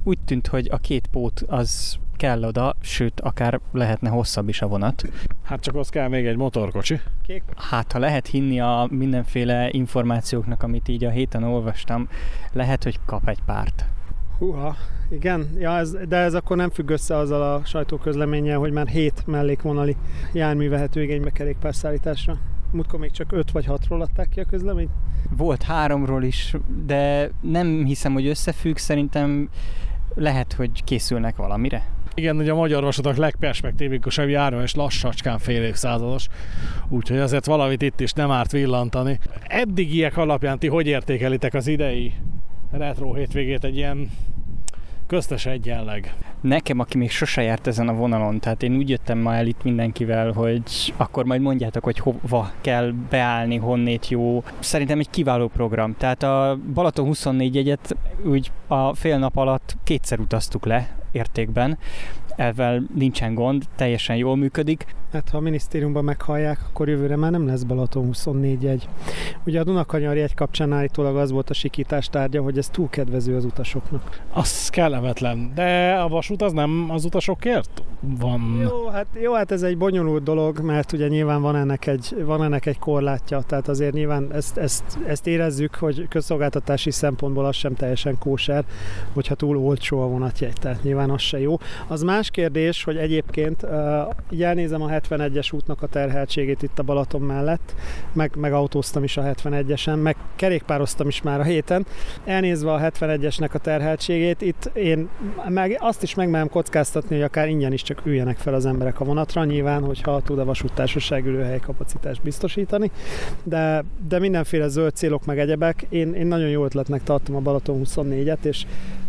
úgy 0.06 0.20
tűnt, 0.26 0.48
hogy 0.48 0.68
a 0.72 0.78
két 0.78 1.08
pót 1.08 1.44
az 1.48 1.98
kell 2.16 2.44
oda, 2.44 2.76
sőt, 2.82 3.20
akár 3.20 3.60
lehetne 3.72 4.10
hosszabb 4.10 4.50
is 4.50 4.62
a 4.62 4.68
vonat. 4.68 5.04
Hát 5.44 5.60
csak 5.60 5.76
az 5.76 5.90
kell 5.90 6.08
még 6.08 6.26
egy 6.26 6.38
motorkocsi. 6.38 7.00
Hát, 7.56 7.92
ha 7.92 8.00
lehet 8.00 8.28
hinni 8.28 8.60
a 8.60 8.88
mindenféle 8.92 9.70
információknak, 9.72 10.64
amit 10.64 10.88
így 10.88 11.04
a 11.04 11.10
héten 11.10 11.44
olvastam, 11.44 12.08
lehet, 12.52 12.84
hogy 12.84 13.00
kap 13.06 13.30
egy 13.30 13.40
párt. 13.46 13.86
Húha, 14.38 14.76
igen, 15.10 15.50
ja, 15.58 15.78
ez, 15.78 15.98
de 16.08 16.18
ez 16.18 16.34
akkor 16.34 16.58
nem 16.58 16.70
függ 16.70 16.90
össze 16.90 17.16
azzal 17.16 17.42
a 17.54 17.66
sajtóközleménnyel, 17.66 18.60
hogy 18.60 18.72
már 18.72 18.88
hét 18.88 19.24
mellékvonali 19.26 19.96
jármű 20.34 20.70
vehető 20.70 21.04
igénybe 21.04 21.30
kerékpárszállításra. 21.30 22.38
Múltkor 22.72 23.00
még 23.00 23.12
csak 23.12 23.32
öt 23.32 23.52
vagy 23.52 23.66
hatról 23.66 24.02
adták 24.02 24.30
ki 24.30 24.40
a 24.40 24.46
közleményt. 24.46 24.92
Volt 25.38 25.64
háromról 25.64 26.24
is, 26.24 26.56
de 26.86 27.32
nem 27.42 27.86
hiszem, 27.86 28.14
hogy 28.14 28.28
összefügg, 28.28 28.78
szerintem 28.78 29.50
lehet, 30.16 30.54
hogy 30.54 30.84
készülnek 30.84 31.36
valamire. 31.36 31.84
Igen, 32.14 32.38
ugye 32.38 32.52
a 32.52 32.56
magyar 32.56 32.84
vasutak 32.84 33.16
legperspektívikusabb 33.16 34.30
járó, 34.30 34.62
és 34.62 34.76
lassacskán 34.76 35.38
fél 35.38 35.64
évszázados, 35.64 36.28
úgyhogy 36.90 37.18
azért 37.18 37.46
valamit 37.46 37.82
itt 37.82 38.00
is 38.00 38.12
nem 38.12 38.32
árt 38.32 38.52
villantani. 38.52 39.20
Eddigiek 39.48 40.18
alapján 40.18 40.60
ti 40.60 40.68
hogy 40.68 40.88
értékelitek 40.88 41.54
az 41.54 41.68
idei 41.68 42.14
retro 42.72 43.14
hétvégét 43.14 43.64
egy 43.64 43.76
ilyen 43.76 44.10
köztes 45.08 45.46
egyenleg. 45.46 46.16
Nekem, 46.42 46.80
aki 46.80 46.98
még 46.98 47.12
sose 47.12 47.42
járt 47.42 47.68
ezen 47.68 47.88
a 47.88 47.94
vonalon, 47.94 48.40
tehát 48.40 48.64
én 48.64 48.76
úgy 48.76 48.90
jöttem 48.90 49.18
ma 49.18 49.36
el 49.36 49.48
itt 49.48 49.64
mindenkivel, 49.64 50.32
hogy 50.32 50.94
akkor 50.98 51.26
majd 51.26 51.42
mondjátok, 51.42 51.84
hogy 51.84 52.00
hova 52.00 52.52
kell 52.62 52.94
beállni, 53.10 53.58
honnét 53.58 54.10
jó. 54.10 54.44
Szerintem 54.60 55.00
egy 55.00 55.10
kiváló 55.10 55.48
program. 55.48 55.96
Tehát 55.98 56.24
a 56.24 56.58
Balaton 56.74 57.06
24 57.06 57.56
jegyet 57.56 57.96
úgy 58.26 58.52
a 58.68 58.94
fél 58.94 59.18
nap 59.18 59.38
alatt 59.38 59.76
kétszer 59.84 60.20
utaztuk 60.20 60.66
le 60.66 60.90
értékben, 61.12 61.78
ezzel 62.36 62.84
nincsen 62.96 63.34
gond, 63.34 63.64
teljesen 63.76 64.16
jól 64.16 64.36
működik. 64.36 64.86
Hát 65.12 65.30
ha 65.30 65.38
a 65.38 65.42
minisztériumban 65.42 66.04
meghallják, 66.04 66.60
akkor 66.70 66.90
jövőre 66.90 67.16
már 67.16 67.32
nem 67.32 67.48
lesz 67.48 67.64
Balaton 67.64 68.06
24 68.06 68.64
jegy. 68.64 68.88
Ugye 69.46 69.60
a 69.60 69.64
Dunakanyar 69.64 70.16
jegy 70.16 70.34
kapcsán 70.34 70.74
állítólag 70.74 71.18
az 71.18 71.32
volt 71.32 71.50
a 71.50 71.54
sikítás 71.54 72.08
tárgya, 72.08 72.42
hogy 72.42 72.58
ez 72.58 72.70
túl 72.70 72.90
kedvező 72.90 73.36
az 73.36 73.46
utasoknak. 73.46 74.22
Az 74.34 74.70
kellemetlen, 74.70 75.52
de 75.54 75.94
a 75.94 76.08
vasút 76.08 76.42
az 76.42 76.52
nem 76.52 76.88
az 76.90 77.06
utasokért 77.06 77.84
van. 78.00 78.60
Jó, 78.62 78.88
hát, 78.88 79.06
jó, 79.22 79.34
hát 79.34 79.52
ez 79.52 79.62
egy 79.62 79.78
bonyolult 79.78 80.24
dolog, 80.24 80.60
mert 80.60 80.92
ugye 80.92 81.08
nyilván 81.08 81.42
van 81.42 81.56
ennek 81.56 81.88
egy, 81.88 82.16
van 82.26 82.44
ennek 82.44 82.66
egy 82.66 82.80
korlátja, 82.80 83.42
tehát 83.42 83.68
azért 83.68 83.94
nyilván 83.94 84.34
ezt, 84.34 84.58
ezt, 84.58 84.84
ezt 85.08 85.28
érezzük, 85.28 85.76
hogy 85.76 86.08
közszolgáltatási 86.08 86.92
szempontból 86.92 87.46
az 87.46 87.56
sem 87.56 87.74
teljesen 87.74 88.18
kóser, 88.20 88.64
hogyha 89.14 89.36
túl 89.36 89.58
olcsó 89.58 90.02
a 90.02 90.08
vonatjegy, 90.08 90.54
tehát 90.62 90.84
nyilván 90.84 91.10
az 91.10 91.22
se 91.22 91.40
jó. 91.40 91.58
Az 91.88 92.02
más 92.02 92.25
kérdés, 92.30 92.84
hogy 92.84 92.98
egyébként 92.98 93.66
így 94.30 94.44
elnézem 94.44 94.82
a 94.82 94.90
71-es 94.90 95.54
útnak 95.54 95.82
a 95.82 95.88
terheltségét 95.88 96.64
itt 96.64 96.80
a 96.80 96.84
Balaton 96.84 97.22
mellett, 97.22 97.76
meg, 98.14 98.32
meg 98.36 98.54
autóztam 98.54 99.04
is 99.04 99.18
a 99.18 99.22
71-esen, 99.22 100.02
meg 100.02 100.16
kerékpároztam 100.36 101.08
is 101.08 101.22
már 101.22 101.40
a 101.40 101.44
héten. 101.44 101.86
Elnézve 102.26 102.74
a 102.74 102.80
71-esnek 102.80 103.52
a 103.52 103.58
terheltségét, 103.58 104.42
itt 104.42 104.70
én 104.74 105.10
meg 105.48 105.78
azt 105.80 106.04
is 106.04 106.16
megmerem 106.16 106.50
kockáztatni, 106.50 107.16
hogy 107.16 107.24
akár 107.24 107.48
ingyen 107.48 107.74
is 107.74 107.82
csak 107.82 108.06
üljenek 108.06 108.38
fel 108.38 108.54
az 108.54 108.66
emberek 108.66 109.00
a 109.00 109.06
vonatra, 109.06 109.44
nyilván, 109.44 109.84
hogyha 109.84 110.22
tud 110.22 110.40
a 110.40 110.46
vasúttársaság 110.46 111.26
ülőhely 111.26 111.60
kapacitást 111.60 112.22
biztosítani, 112.22 112.92
de, 113.44 113.84
de 114.08 114.20
mindenféle 114.20 114.68
zöld 114.68 114.96
célok 114.96 115.26
meg 115.26 115.40
egyebek, 115.40 115.86
én, 115.90 116.14
én 116.14 116.28
nagyon 116.28 116.50
jó 116.50 116.64
ötletnek 116.64 117.04
tartom 117.04 117.36
a 117.36 117.40
Balaton 117.40 117.82
24-et, 117.86 118.44
és 118.44 118.66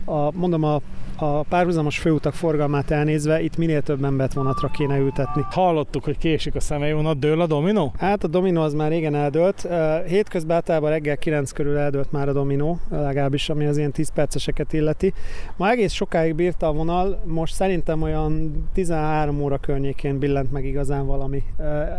a, 0.07 0.31
mondom, 0.33 0.63
a, 0.63 0.81
a 1.17 1.43
párhuzamos 1.43 1.99
főutak 1.99 2.35
forgalmát 2.35 2.91
elnézve 2.91 3.43
itt 3.43 3.57
minél 3.57 3.83
több 3.83 4.05
embert 4.05 4.33
vonatra 4.33 4.69
kéne 4.69 4.99
ültetni. 4.99 5.45
Hallottuk, 5.51 6.05
hogy 6.05 6.19
késik 6.19 6.55
a 6.55 6.61
személyvonat, 6.61 7.19
dől 7.19 7.41
a 7.41 7.47
dominó? 7.47 7.93
Hát 7.99 8.25
a 8.25 8.27
dominó 8.27 8.63
az 8.63 8.75
már 8.75 8.91
régen 8.91 9.15
eldőlt. 9.15 9.69
Hétközben 10.07 10.57
általában 10.57 10.91
reggel 10.91 11.17
9 11.17 11.53
körül 11.53 11.77
eldőlt 11.77 12.13
már 12.13 12.29
a 12.29 12.33
dominó, 12.33 12.79
legalábbis 12.91 13.49
ami 13.49 13.67
az 13.67 13.77
ilyen 13.77 13.93
10 13.93 14.13
perceseket 14.13 14.73
illeti. 14.73 15.13
Ma 15.57 15.71
egész 15.71 15.93
sokáig 15.93 16.35
bírta 16.35 16.67
a 16.69 16.73
vonal, 16.73 17.23
most 17.25 17.55
szerintem 17.55 18.03
olyan 18.03 18.65
13 18.73 19.41
óra 19.41 19.59
környékén 19.59 20.19
billent 20.19 20.53
meg 20.53 20.65
igazán 20.65 21.07
valami. 21.07 21.43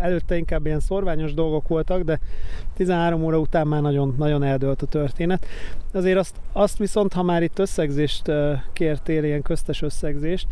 Előtte 0.02 0.38
inkább 0.38 0.66
ilyen 0.66 0.80
szorványos 0.80 1.34
dolgok 1.34 1.68
voltak, 1.68 2.02
de 2.02 2.20
13 2.78 3.24
óra 3.24 3.40
után 3.40 3.68
már 3.68 3.82
nagyon, 3.82 4.16
nagyon 4.18 4.44
eldőlt 4.44 4.82
a 4.82 4.86
történet. 4.86 5.46
Azért 5.94 6.18
azt, 6.18 6.36
azt 6.52 6.78
viszont, 6.78 7.14
ha 7.14 7.24
már 7.24 7.44
itt 7.44 7.60
összegzést 7.60 8.32
kértél, 8.74 9.24
ilyen 9.24 9.42
köztes 9.42 9.82
összegzést, 9.82 10.48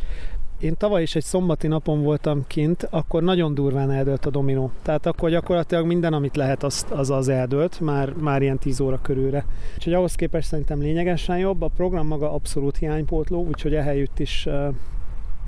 én 0.60 0.78
tavaly 0.78 1.02
is 1.02 1.16
egy 1.16 1.24
szombati 1.24 1.68
napon 1.68 2.04
voltam 2.04 2.44
kint, 2.48 2.88
akkor 2.90 3.24
nagyon 3.24 3.54
durván 3.54 3.92
eldőlt 3.92 4.26
a 4.26 4.30
dominó. 4.30 4.72
Tehát 4.82 5.06
akkor 5.06 5.30
gyakorlatilag 5.30 5.86
minden, 5.86 6.14
amit 6.14 6.36
lehet, 6.36 6.64
az 6.64 6.86
az, 6.90 7.10
az 7.10 7.28
eldőlt, 7.28 7.80
már, 7.80 8.14
már 8.14 8.42
ilyen 8.42 8.58
10 8.58 8.80
óra 8.80 9.00
körülre. 9.02 9.46
Úgyhogy 9.76 9.94
ahhoz 9.94 10.16
képest 10.16 10.48
szerintem 10.48 10.80
lényegesen 10.80 11.38
jobb. 11.38 11.62
A 11.62 11.68
program 11.76 12.08
maga 12.08 12.34
abszolút 12.34 12.78
hiánypótló, 12.78 13.46
úgyhogy 13.46 13.76
ehelyütt 13.76 14.20
is 14.20 14.48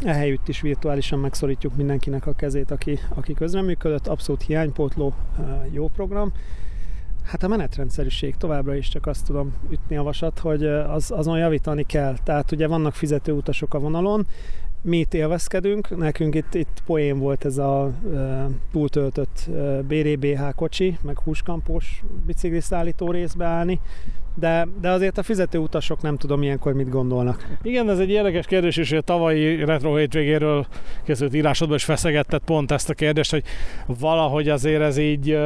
ehelyütt 0.03 0.47
is 0.47 0.61
virtuálisan 0.61 1.19
megszorítjuk 1.19 1.75
mindenkinek 1.75 2.27
a 2.27 2.33
kezét, 2.33 2.71
aki, 2.71 2.99
aki 3.09 3.33
közreműködött. 3.33 4.07
Abszolút 4.07 4.41
hiánypótló, 4.41 5.13
jó 5.71 5.87
program. 5.87 6.31
Hát 7.23 7.43
a 7.43 7.47
menetrendszerűség 7.47 8.35
továbbra 8.35 8.75
is 8.75 8.89
csak 8.89 9.05
azt 9.05 9.25
tudom 9.25 9.53
ütni 9.69 9.97
a 9.97 10.03
vasat, 10.03 10.39
hogy 10.39 10.65
az, 10.65 11.11
azon 11.11 11.37
javítani 11.37 11.83
kell. 11.83 12.17
Tehát 12.23 12.51
ugye 12.51 12.67
vannak 12.67 12.93
fizető 12.93 13.31
utasok 13.31 13.73
a 13.73 13.79
vonalon, 13.79 14.27
mi 14.87 14.97
itt 14.97 15.13
élvezkedünk, 15.13 15.97
nekünk 15.97 16.35
itt, 16.35 16.53
itt 16.53 16.81
poén 16.85 17.19
volt 17.19 17.45
ez 17.45 17.57
a 17.57 17.91
e, 18.15 18.47
túltöltött 18.71 19.47
e, 19.55 19.81
BRBH 19.81 20.55
kocsi, 20.55 20.97
meg 21.01 21.19
húskampós 21.19 22.03
bicikliszállító 22.25 23.11
részbe 23.11 23.45
állni, 23.45 23.79
de, 24.35 24.67
de 24.81 24.89
azért 24.89 25.17
a 25.17 25.23
fizető 25.23 25.57
utasok 25.57 26.01
nem 26.01 26.17
tudom 26.17 26.43
ilyenkor 26.43 26.73
mit 26.73 26.89
gondolnak. 26.89 27.47
Igen, 27.61 27.89
ez 27.89 27.99
egy 27.99 28.09
érdekes 28.09 28.45
kérdés, 28.45 28.77
és 28.77 28.91
a 28.91 29.01
tavalyi 29.01 29.65
retro 29.65 29.95
hétvégéről 29.95 30.65
készült 31.05 31.33
írásodban 31.33 31.77
is 31.77 31.83
feszegettet 31.83 32.41
pont 32.45 32.71
ezt 32.71 32.89
a 32.89 32.93
kérdést, 32.93 33.31
hogy 33.31 33.43
valahogy 33.85 34.49
azért 34.49 34.81
ez 34.81 34.97
így 34.97 35.37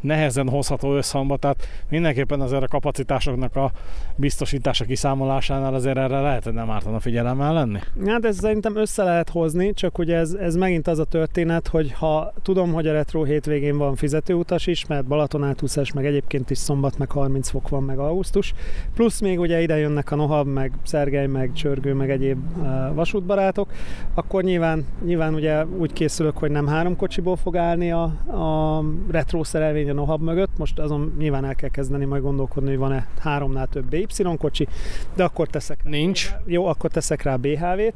nehezen 0.00 0.48
hozható 0.48 0.96
összhangba, 0.96 1.36
tehát 1.36 1.68
mindenképpen 1.90 2.40
azért 2.40 2.62
a 2.62 2.68
kapacitásoknak 2.68 3.56
a 3.56 3.70
biztosítása 4.16 4.84
kiszámolásánál 4.84 5.74
azért 5.74 5.96
erre 5.96 6.20
lehet, 6.20 6.52
nem 6.52 6.70
ártana 6.70 7.00
figyelemmel 7.00 7.52
lenni? 7.52 7.78
Hát 8.06 8.24
ez 8.24 8.38
szerintem 8.38 8.76
össze 8.76 9.02
lehet 9.02 9.28
hozni, 9.28 9.72
csak 9.72 9.98
ugye 9.98 10.16
ez, 10.16 10.32
ez 10.32 10.56
megint 10.56 10.86
az 10.86 10.98
a 10.98 11.04
történet, 11.04 11.68
hogy 11.68 11.92
ha 11.92 12.32
tudom, 12.42 12.72
hogy 12.72 12.86
a 12.86 12.92
retro 12.92 13.22
hétvégén 13.22 13.78
van 13.78 13.94
fizetőutas 13.94 14.66
is, 14.66 14.86
mert 14.86 15.04
Balaton 15.04 15.44
átúszás, 15.44 15.92
meg 15.92 16.06
egyébként 16.06 16.50
is 16.50 16.58
szombat, 16.58 16.98
meg 16.98 17.10
30 17.10 17.48
fok 17.48 17.68
van, 17.68 17.82
meg 17.82 17.98
augusztus, 17.98 18.54
plusz 18.94 19.20
még 19.20 19.40
ugye 19.40 19.62
ide 19.62 19.78
jönnek 19.78 20.10
a 20.10 20.16
Nohab, 20.16 20.46
meg 20.46 20.72
Szergely, 20.82 21.26
meg 21.26 21.52
Csörgő, 21.52 21.94
meg 21.94 22.10
egyéb 22.10 22.38
uh, 22.56 22.94
vasútbarátok, 22.94 23.68
akkor 24.14 24.42
nyilván, 24.42 24.84
nyilván 25.04 25.34
ugye 25.34 25.64
úgy 25.64 25.92
készülök, 25.92 26.38
hogy 26.38 26.50
nem 26.50 26.66
három 26.66 26.96
kocsiból 26.96 27.36
fog 27.36 27.56
állni 27.56 27.92
a, 27.92 28.02
a 28.02 28.84
retro 29.10 29.44
szerelvény 29.44 29.87
a 29.88 29.92
Nohab 29.92 30.22
mögött. 30.22 30.58
Most 30.58 30.78
azon 30.78 31.14
nyilván 31.18 31.44
el 31.44 31.54
kell 31.54 31.68
kezdeni 31.68 32.04
majd 32.04 32.22
gondolkodni, 32.22 32.68
hogy 32.68 32.78
van-e 32.78 33.06
háromnál 33.18 33.66
több 33.66 33.84
BY 33.88 34.06
kocsi, 34.38 34.68
de 35.14 35.24
akkor 35.24 35.46
teszek 35.46 35.82
rá. 35.84 35.90
Nincs. 35.90 36.34
Jó, 36.44 36.66
akkor 36.66 36.90
teszek 36.90 37.22
rá 37.22 37.36
BHV-t, 37.36 37.94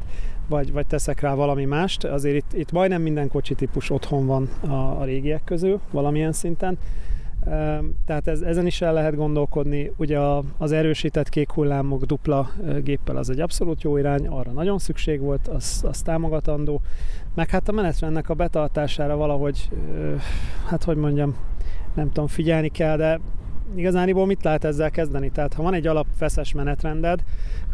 vagy, 0.49 0.72
vagy 0.72 0.87
teszek 0.87 1.20
rá 1.20 1.34
valami 1.34 1.64
mást. 1.64 2.04
Azért 2.04 2.37
itt, 2.37 2.52
itt 2.52 2.72
majdnem 2.72 3.02
minden 3.02 3.28
kocsi 3.28 3.54
típus 3.54 3.90
otthon 3.90 4.26
van 4.26 4.49
a, 4.61 5.00
a 5.00 5.04
régiek 5.04 5.44
közül, 5.44 5.80
valamilyen 5.90 6.32
szinten. 6.32 6.78
Tehát 8.06 8.26
ez, 8.26 8.40
ezen 8.40 8.66
is 8.66 8.80
el 8.80 8.92
lehet 8.92 9.16
gondolkodni. 9.16 9.92
Ugye 9.96 10.18
az 10.58 10.72
erősített 10.72 11.28
kék 11.28 11.50
hullámok 11.50 12.04
dupla 12.04 12.50
géppel 12.82 13.16
az 13.16 13.30
egy 13.30 13.40
abszolút 13.40 13.82
jó 13.82 13.96
irány, 13.96 14.26
arra 14.26 14.50
nagyon 14.50 14.78
szükség 14.78 15.20
volt, 15.20 15.49
az, 15.49 15.84
az 15.87 16.02
támogatandó. 16.02 16.80
Meg 17.34 17.50
hát 17.50 17.68
a 17.68 17.72
menetrendnek 17.72 18.28
a 18.28 18.34
betartására 18.34 19.16
valahogy, 19.16 19.68
hát 20.66 20.84
hogy 20.84 20.96
mondjam, 20.96 21.37
nem 21.94 22.06
tudom, 22.06 22.26
figyelni 22.26 22.68
kell, 22.68 22.96
de 22.96 23.20
igazániból 23.75 24.26
mit 24.26 24.44
lehet 24.44 24.64
ezzel 24.64 24.90
kezdeni? 24.90 25.30
Tehát 25.30 25.54
ha 25.54 25.62
van 25.62 25.75
egy 25.75 25.87
alapfeszes 25.87 26.52
menetrended, 26.52 27.20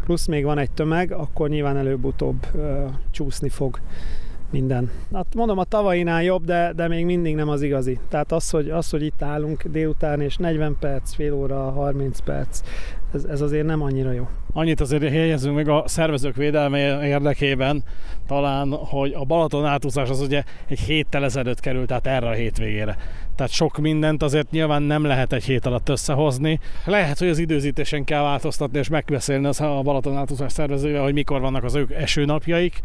plusz 0.03 0.25
még 0.25 0.43
van 0.43 0.57
egy 0.57 0.71
tömeg, 0.71 1.11
akkor 1.11 1.49
nyilván 1.49 1.77
előbb-utóbb 1.77 2.45
ö, 2.55 2.85
csúszni 3.11 3.49
fog. 3.49 3.79
Minden. 4.51 4.91
Hát 5.13 5.35
mondom, 5.35 5.57
a 5.57 5.63
tavainál 5.63 6.23
jobb, 6.23 6.45
de, 6.45 6.73
de 6.75 6.87
még 6.87 7.05
mindig 7.05 7.35
nem 7.35 7.49
az 7.49 7.61
igazi. 7.61 7.99
Tehát 8.09 8.31
az 8.31 8.49
hogy, 8.49 8.69
az, 8.69 8.89
hogy 8.89 9.03
itt 9.03 9.21
állunk 9.21 9.63
délután, 9.63 10.21
és 10.21 10.37
40 10.37 10.75
perc, 10.79 11.13
fél 11.13 11.33
óra, 11.33 11.71
30 11.71 12.19
perc, 12.19 12.61
ez, 13.13 13.23
ez 13.23 13.41
azért 13.41 13.65
nem 13.65 13.81
annyira 13.81 14.11
jó. 14.11 14.27
Annyit 14.53 14.81
azért 14.81 15.03
helyezünk 15.03 15.55
meg 15.55 15.67
a 15.67 15.83
szervezők 15.85 16.35
védelme 16.35 17.07
érdekében, 17.07 17.83
talán, 18.27 18.71
hogy 18.71 19.13
a 19.13 19.23
Balaton 19.23 19.65
átúszás 19.65 20.09
az 20.09 20.21
ugye 20.21 20.43
egy 20.67 20.79
héttel 20.79 21.23
ezelőtt 21.23 21.59
került, 21.59 21.87
tehát 21.87 22.07
erre 22.07 22.27
a 22.27 22.33
hétvégére. 22.33 22.97
Tehát 23.35 23.51
sok 23.51 23.77
mindent 23.77 24.23
azért 24.23 24.51
nyilván 24.51 24.81
nem 24.81 25.03
lehet 25.03 25.33
egy 25.33 25.43
hét 25.43 25.65
alatt 25.65 25.89
összehozni. 25.89 26.59
Lehet, 26.85 27.19
hogy 27.19 27.27
az 27.27 27.37
időzítésen 27.37 28.03
kell 28.03 28.21
változtatni 28.21 28.79
és 28.79 28.89
megbeszélni 28.89 29.45
az 29.45 29.61
a 29.61 29.81
Balaton 29.83 30.17
átúszás 30.17 30.51
szervezővel, 30.51 31.03
hogy 31.03 31.13
mikor 31.13 31.41
vannak 31.41 31.63
az 31.63 31.75
ők 31.75 31.91
esőnapjaik, 31.91 32.81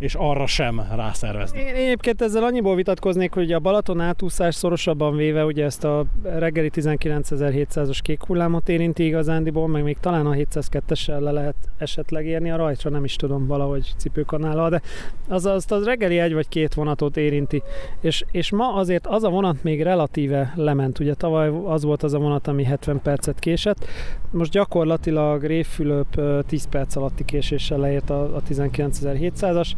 és 0.00 0.14
arra 0.14 0.46
sem 0.46 0.82
rászervezni. 0.94 1.58
Én 1.58 1.74
egyébként 1.74 2.22
ezzel 2.22 2.44
annyiból 2.44 2.74
vitatkoznék, 2.74 3.32
hogy 3.32 3.52
a 3.52 3.58
Balaton 3.58 4.00
átúszás 4.00 4.54
szorosabban 4.54 5.16
véve 5.16 5.44
ugye 5.44 5.64
ezt 5.64 5.84
a 5.84 6.04
reggeli 6.22 6.70
19.700-as 6.74 7.98
kék 8.02 8.24
hullámot 8.24 8.68
érinti 8.68 9.04
igazándiból, 9.04 9.68
meg 9.68 9.82
még 9.82 9.96
talán 10.00 10.26
a 10.26 10.30
702-essel 10.30 11.20
le 11.20 11.30
lehet 11.30 11.54
esetleg 11.78 12.26
érni 12.26 12.50
a 12.50 12.56
rajtra, 12.56 12.90
nem 12.90 13.04
is 13.04 13.16
tudom 13.16 13.46
valahogy 13.46 13.92
cipőkanállal, 13.96 14.70
de 14.70 14.80
az, 15.28 15.46
az, 15.46 15.64
az 15.68 15.84
reggeli 15.84 16.18
egy 16.18 16.32
vagy 16.32 16.48
két 16.48 16.74
vonatot 16.74 17.16
érinti. 17.16 17.62
És, 18.00 18.24
és 18.30 18.50
ma 18.50 18.74
azért 18.74 19.06
az 19.06 19.24
a 19.24 19.28
vonat 19.28 19.62
még 19.62 19.82
relatíve 19.82 20.52
lement. 20.56 20.98
Ugye 20.98 21.14
tavaly 21.14 21.48
az 21.64 21.84
volt 21.84 22.02
az 22.02 22.14
a 22.14 22.18
vonat, 22.18 22.46
ami 22.46 22.64
70 22.64 23.00
percet 23.02 23.38
késett. 23.38 23.86
Most 24.30 24.50
gyakorlatilag 24.50 25.44
Révfülöp 25.44 26.20
10 26.46 26.68
perc 26.68 26.96
alatti 26.96 27.24
késéssel 27.24 27.78
leért 27.78 28.10
a, 28.10 28.36
a 28.36 28.42
19.700-as. 28.48 29.72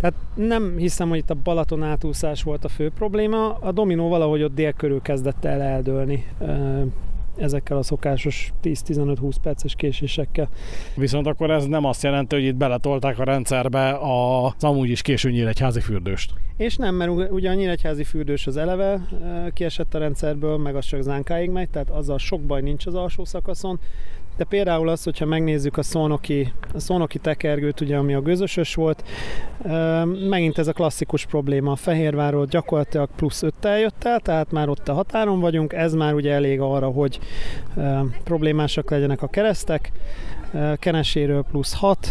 Tehát 0.00 0.16
nem 0.34 0.76
hiszem, 0.76 1.08
hogy 1.08 1.18
itt 1.18 1.30
a 1.30 1.36
Balaton 1.42 1.82
átúszás 1.82 2.42
volt 2.42 2.64
a 2.64 2.68
fő 2.68 2.90
probléma, 2.90 3.54
a 3.54 3.72
dominó 3.72 4.08
valahogy 4.08 4.42
ott 4.42 4.54
dél 4.54 4.72
körül 4.72 5.00
kezdett 5.00 5.44
el 5.44 5.60
eldőlni 5.60 6.26
ezekkel 7.36 7.76
a 7.76 7.82
szokásos 7.82 8.52
10-15-20 8.62 9.34
perces 9.42 9.74
késésekkel. 9.74 10.48
Viszont 10.96 11.26
akkor 11.26 11.50
ez 11.50 11.66
nem 11.66 11.84
azt 11.84 12.02
jelenti, 12.02 12.34
hogy 12.34 12.44
itt 12.44 12.54
beletolták 12.54 13.18
a 13.18 13.24
rendszerbe 13.24 13.98
az 14.00 14.64
amúgy 14.64 14.90
is 14.90 15.02
késő 15.02 15.30
nyíregyházi 15.30 15.80
fürdőst. 15.80 16.32
És 16.56 16.76
nem, 16.76 16.94
mert 16.94 17.30
ugye 17.30 17.50
a 17.50 17.54
nyíregyházi 17.54 18.04
fürdős 18.04 18.46
az 18.46 18.56
eleve 18.56 19.08
kiesett 19.54 19.94
a 19.94 19.98
rendszerből, 19.98 20.56
meg 20.56 20.76
az 20.76 20.84
csak 20.84 21.02
zánkáig 21.02 21.50
megy, 21.50 21.68
tehát 21.68 21.90
azzal 21.90 22.18
sok 22.18 22.40
baj 22.40 22.60
nincs 22.60 22.86
az 22.86 22.94
alsó 22.94 23.24
szakaszon. 23.24 23.80
De 24.36 24.44
például 24.44 24.88
az, 24.88 25.04
hogyha 25.04 25.26
megnézzük 25.26 25.76
a 25.76 25.82
szónoki, 25.82 26.52
a 26.74 26.78
szónoki 26.78 27.18
tekergőt, 27.18 27.80
ugye, 27.80 27.96
ami 27.96 28.14
a 28.14 28.20
gőzösös 28.20 28.74
volt, 28.74 29.04
megint 30.28 30.58
ez 30.58 30.68
a 30.68 30.72
klasszikus 30.72 31.26
probléma. 31.26 31.70
A 31.70 31.76
Fehérvárról 31.76 32.46
gyakorlatilag 32.46 33.08
plusz 33.16 33.42
5 33.42 33.54
jött 33.62 34.04
el, 34.04 34.20
tehát 34.20 34.52
már 34.52 34.68
ott 34.68 34.88
a 34.88 34.92
határon 34.94 35.40
vagyunk, 35.40 35.72
ez 35.72 35.94
már 35.94 36.14
ugye 36.14 36.32
elég 36.32 36.60
arra, 36.60 36.88
hogy 36.88 37.20
problémásak 38.24 38.90
legyenek 38.90 39.22
a 39.22 39.28
keresztek. 39.28 39.92
Keneséről 40.76 41.44
plusz 41.50 41.74
6, 41.74 42.08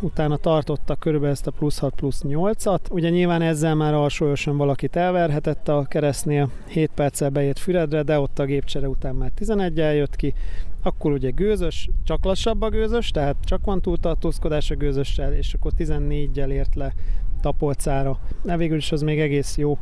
utána 0.00 0.36
tartotta 0.36 0.94
körülbelül 0.94 1.34
ezt 1.34 1.46
a 1.46 1.50
plusz 1.50 1.78
6 1.78 1.94
plusz 1.94 2.22
8-at. 2.28 2.90
Ugye 2.90 3.08
nyilván 3.08 3.42
ezzel 3.42 3.74
már 3.74 3.94
alsóosan 3.94 4.56
valakit 4.56 4.96
elverhetett 4.96 5.68
a 5.68 5.86
keresztnél, 5.88 6.48
7 6.68 6.90
perccel 6.94 7.30
bejött 7.30 7.58
Füredre, 7.58 8.02
de 8.02 8.20
ott 8.20 8.38
a 8.38 8.44
gépcsere 8.44 8.88
után 8.88 9.14
már 9.14 9.30
11 9.34 9.76
jött 9.76 10.16
ki, 10.16 10.34
akkor 10.86 11.12
ugye 11.12 11.30
gőzös, 11.30 11.88
csak 12.04 12.24
lassabb 12.24 12.62
a 12.62 12.68
gőzös, 12.68 13.10
tehát 13.10 13.36
csak 13.44 13.64
van 13.64 13.80
túltartózkodás 13.80 14.70
a 14.70 14.74
gőzössel, 14.74 15.32
és 15.32 15.54
akkor 15.54 15.72
14-jel 15.78 16.50
ért 16.50 16.74
le 16.74 16.92
Tapolcára. 17.40 18.18
De 18.42 18.56
végül 18.56 18.76
is 18.76 18.92
az 18.92 19.02
még 19.02 19.20
egész 19.20 19.56
jó 19.56 19.78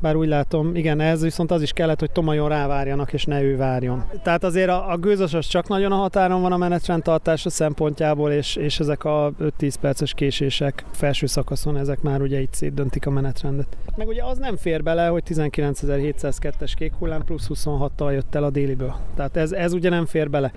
bár 0.00 0.16
úgy 0.16 0.28
látom, 0.28 0.74
igen, 0.74 1.00
ez 1.00 1.22
viszont 1.22 1.50
az 1.50 1.62
is 1.62 1.72
kellett, 1.72 2.00
hogy 2.00 2.10
Tomajon 2.10 2.48
rávárjanak, 2.48 3.12
és 3.12 3.24
ne 3.24 3.42
ő 3.42 3.56
várjon. 3.56 4.04
Tehát 4.22 4.44
azért 4.44 4.68
a, 4.68 4.90
a 4.90 4.96
gőzös 4.96 5.34
az 5.34 5.46
csak 5.46 5.68
nagyon 5.68 5.92
a 5.92 5.96
határon 5.96 6.40
van 6.40 6.52
a 6.52 6.56
menetrendtartása 6.56 7.50
szempontjából, 7.50 8.30
és, 8.30 8.56
és 8.56 8.80
ezek 8.80 9.04
a 9.04 9.32
5-10 9.40 9.74
perces 9.80 10.14
késések 10.14 10.84
felső 10.90 11.26
szakaszon, 11.26 11.76
ezek 11.76 12.00
már 12.00 12.20
ugye 12.20 12.40
itt 12.40 12.54
szétdöntik 12.54 13.06
a 13.06 13.10
menetrendet. 13.10 13.76
Meg 13.96 14.08
ugye 14.08 14.24
az 14.24 14.38
nem 14.38 14.56
fér 14.56 14.82
bele, 14.82 15.06
hogy 15.06 15.22
19.702-es 15.28 16.72
kék 16.76 16.92
hullám 16.98 17.24
plusz 17.24 17.46
26-tal 17.54 18.12
jött 18.12 18.34
el 18.34 18.44
a 18.44 18.50
déliből. 18.50 18.94
Tehát 19.16 19.36
ez, 19.36 19.52
ez 19.52 19.72
ugye 19.72 19.88
nem 19.88 20.06
fér 20.06 20.30
bele. 20.30 20.52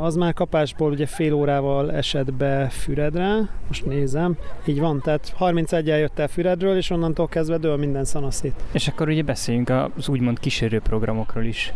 Az 0.00 0.16
már 0.16 0.32
kapásból 0.32 0.90
ugye 0.90 1.06
fél 1.06 1.32
órával 1.32 1.92
esett 1.92 2.32
be 2.32 2.68
Füredre, 2.68 3.48
most 3.66 3.86
nézem, 3.86 4.36
így 4.64 4.80
van, 4.80 5.00
tehát 5.00 5.32
31 5.36 5.90
el 5.90 5.98
jött 5.98 6.18
el 6.18 6.28
Füredről, 6.28 6.76
és 6.76 6.90
onnantól 6.90 7.28
kezdve 7.28 7.58
dől 7.58 7.76
minden 7.76 8.04
szanaszét. 8.04 8.54
És 8.72 8.83
és 8.84 8.90
akkor 8.90 9.08
ugye 9.08 9.22
beszéljünk 9.22 9.70
az 9.70 10.08
úgymond 10.08 10.38
kísérő 10.38 10.80
programokról 10.80 11.44
is. 11.44 11.72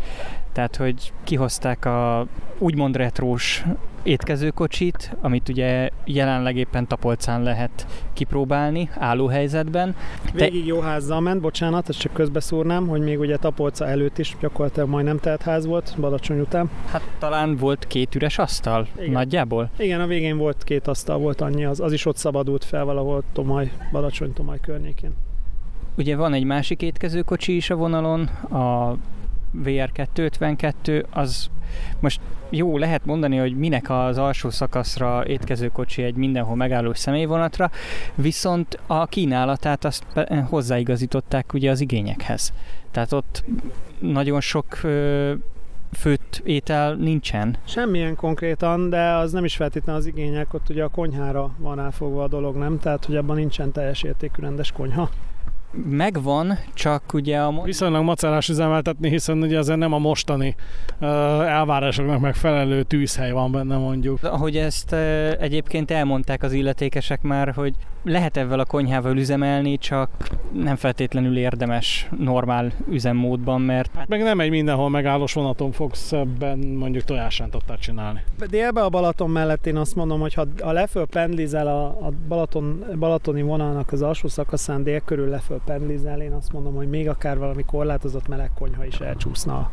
Tehát, 0.53 0.77
hogy 0.77 1.13
kihozták 1.25 1.85
a 1.85 2.27
úgymond 2.59 2.97
retrós 2.97 3.65
étkezőkocsit, 4.03 5.17
amit 5.21 5.49
ugye 5.49 5.91
jelenleg 6.05 6.57
éppen 6.57 6.87
Tapolcán 6.87 7.43
lehet 7.43 7.87
kipróbálni, 8.13 8.91
állóhelyzetben. 8.95 9.95
Végig 10.33 10.67
jó 10.67 10.81
házzal 10.81 11.21
ment, 11.21 11.41
bocsánat, 11.41 11.89
ezt 11.89 11.99
csak 11.99 12.13
közbeszúrnám, 12.13 12.87
hogy 12.87 13.01
még 13.01 13.19
ugye 13.19 13.37
Tapolca 13.37 13.87
előtt 13.87 14.19
is 14.19 14.37
gyakorlatilag 14.41 14.89
majdnem 14.89 15.19
telt 15.19 15.43
ház 15.43 15.67
volt, 15.67 15.95
Balacsony 16.01 16.41
után. 16.41 16.71
Hát 16.91 17.03
talán 17.19 17.57
volt 17.57 17.87
két 17.87 18.15
üres 18.15 18.39
asztal, 18.39 18.87
Igen. 18.99 19.11
nagyjából? 19.11 19.71
Igen, 19.79 20.01
a 20.01 20.07
végén 20.07 20.37
volt 20.37 20.65
két 20.65 20.87
asztal, 20.87 21.19
volt 21.19 21.41
annyi, 21.41 21.65
az, 21.65 21.81
az 21.81 21.93
is 21.93 22.07
ott 22.07 22.17
szabadult 22.17 22.65
fel 22.65 22.85
valahol 22.85 23.23
Tomaj, 23.33 23.73
Balacsony-Tomaj 23.93 24.59
környékén. 24.61 25.15
Ugye 25.99 26.17
van 26.17 26.33
egy 26.33 26.45
másik 26.45 26.83
étkezőkocsi 26.83 27.57
is 27.57 27.71
a 27.71 27.77
vonalon, 27.77 28.21
a 28.51 28.97
VR252, 29.65 31.05
az 31.11 31.51
most 32.01 32.21
jó, 32.51 32.79
lehet 32.79 33.05
mondani, 33.05 33.37
hogy 33.37 33.57
minek 33.57 33.91
az 33.91 34.19
alsó 34.19 34.51
szakaszra 34.51 35.27
étkezőkocsi 35.27 36.03
egy 36.03 36.15
mindenhol 36.15 36.57
megálló 36.57 36.95
személyvonatra, 36.95 37.71
viszont 38.15 38.79
a 38.87 39.07
kínálatát 39.07 39.85
azt 39.85 40.05
hozzáigazították 40.49 41.53
ugye 41.53 41.71
az 41.71 41.81
igényekhez. 41.81 42.53
Tehát 42.91 43.13
ott 43.13 43.45
nagyon 43.99 44.41
sok 44.41 44.81
főtt 45.93 46.43
étel 46.45 46.95
nincsen? 46.95 47.57
Semmilyen 47.65 48.17
konkrétan, 48.17 48.91
de 48.91 49.13
az 49.13 49.33
nem 49.33 49.45
is 49.45 49.57
feltétlenül 49.57 50.01
az 50.01 50.07
igények, 50.07 50.55
ott 50.55 50.69
ugye 50.69 50.85
a 50.85 50.89
konyhára 50.89 51.51
van 51.59 51.81
elfogva 51.81 52.23
a 52.23 52.29
dolog, 52.29 52.57
nem? 52.57 52.79
Tehát, 52.79 53.05
hogy 53.05 53.17
abban 53.17 53.37
nincsen 53.37 53.73
teljes 53.73 54.03
értékű 54.03 54.43
rendes 54.43 54.73
konyha 54.73 55.11
megvan, 55.73 56.59
csak 56.75 57.03
ugye 57.13 57.41
a... 57.41 57.63
Viszonylag 57.63 58.05
macerás 58.05 58.49
üzemeltetni, 58.49 59.09
hiszen 59.09 59.43
ugye 59.43 59.59
azért 59.59 59.79
nem 59.79 59.93
a 59.93 59.99
mostani 59.99 60.55
elvárásoknak 61.47 62.21
megfelelő 62.21 62.83
tűzhely 62.83 63.31
van 63.31 63.53
benne 63.53 63.77
mondjuk. 63.77 64.23
Ahogy 64.23 64.57
ezt 64.57 64.93
egyébként 65.41 65.91
elmondták 65.91 66.43
az 66.43 66.53
illetékesek 66.53 67.23
már, 67.23 67.53
hogy 67.55 67.75
lehet 68.05 68.37
ezzel 68.37 68.59
a 68.59 68.65
konyhával 68.65 69.17
üzemelni, 69.17 69.79
csak 69.79 70.11
nem 70.53 70.77
feltétlenül 70.77 71.37
érdemes 71.37 72.09
normál 72.19 72.73
üzemmódban, 72.91 73.61
mert... 73.61 73.91
Meg 74.07 74.23
nem 74.23 74.41
egy 74.41 74.51
mindenhol 74.51 74.91
megállós 74.91 75.33
vonaton 75.33 75.73
fogsz 75.73 76.13
ebben 76.13 76.59
mondjuk 76.59 77.05
tojásrántottát 77.05 77.81
csinálni. 77.81 78.21
Délbe 78.51 78.83
a 78.83 78.89
Balaton 78.89 79.31
mellett 79.31 79.67
én 79.67 79.77
azt 79.77 79.95
mondom, 79.95 80.21
hogy 80.21 80.35
ha, 80.35 80.47
ha 80.63 80.73
leföl 80.73 81.07
pendlizel 81.07 81.67
a, 81.67 81.85
a 81.85 82.13
Balaton, 82.29 82.85
balatoni 82.99 83.43
vonalnak 83.43 83.93
az 83.93 84.03
alsó 84.03 84.29
szakaszán 84.29 84.83
dél 84.83 85.01
körül 85.01 85.29
leföl 85.29 85.58
pendlizel, 85.65 86.21
én 86.21 86.33
azt 86.33 86.53
mondom, 86.53 86.75
hogy 86.75 86.89
még 86.89 87.09
akár 87.09 87.39
valami 87.39 87.63
korlátozott 87.67 88.29
meleg 88.29 88.51
konyha 88.59 88.85
is 88.85 89.01
elcsúszna 89.01 89.71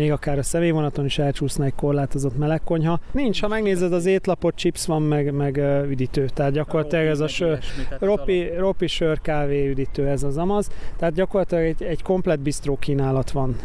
még 0.00 0.12
akár 0.12 0.38
a 0.38 0.42
személyvonaton 0.42 1.04
is 1.04 1.18
elcsúszna 1.18 1.64
egy 1.64 1.74
korlátozott 1.74 2.38
melegkonyha. 2.38 3.00
Nincs, 3.12 3.40
ha 3.40 3.48
megnézed 3.48 3.92
az 3.92 4.06
étlapot, 4.06 4.54
chips 4.54 4.86
van, 4.86 5.02
meg, 5.02 5.32
meg 5.32 5.56
üdítő. 5.88 6.28
Tehát 6.34 6.52
gyakorlatilag 6.52 7.06
ez 7.06 7.20
a 7.20 7.28
sör, 7.28 7.58
ropi, 7.98 8.50
ropi 8.56 8.86
sör, 8.86 9.20
kávé 9.20 9.68
üdítő, 9.68 10.06
ez 10.06 10.22
az 10.22 10.36
amaz. 10.36 10.70
Tehát 10.96 11.14
gyakorlatilag 11.14 11.64
egy, 11.64 11.82
egy 11.82 12.02
komplet 12.02 12.40
bistró 12.40 12.76
kínálat 12.76 13.30
van 13.30 13.56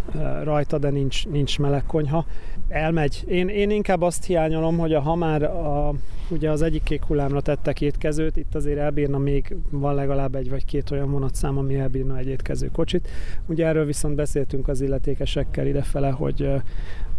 rajta, 0.43 0.77
de 0.77 0.89
nincs, 0.89 1.27
nincs 1.27 1.59
melegkonyha. 1.59 2.25
Elmegy. 2.69 3.23
Én, 3.27 3.47
én 3.47 3.69
inkább 3.69 4.01
azt 4.01 4.25
hiányolom, 4.25 4.77
hogy 4.77 4.93
a, 4.93 5.01
ha 5.01 5.15
már 5.15 5.43
a, 5.43 5.93
ugye 6.29 6.49
az 6.51 6.61
egyik 6.61 6.83
kék 6.83 7.03
hullámra 7.03 7.41
tettek 7.41 7.81
étkezőt, 7.81 8.37
itt 8.37 8.55
azért 8.55 8.79
elbírna 8.79 9.17
még, 9.17 9.55
van 9.69 9.95
legalább 9.95 10.35
egy 10.35 10.49
vagy 10.49 10.65
két 10.65 10.91
olyan 10.91 11.11
vonatszám, 11.11 11.57
ami 11.57 11.75
elbírna 11.75 12.17
egy 12.17 12.27
étkező 12.27 12.69
kocsit. 12.73 13.07
Ugye 13.45 13.65
erről 13.65 13.85
viszont 13.85 14.15
beszéltünk 14.15 14.67
az 14.67 14.81
illetékesekkel 14.81 15.67
idefele, 15.67 16.09
hogy 16.09 16.49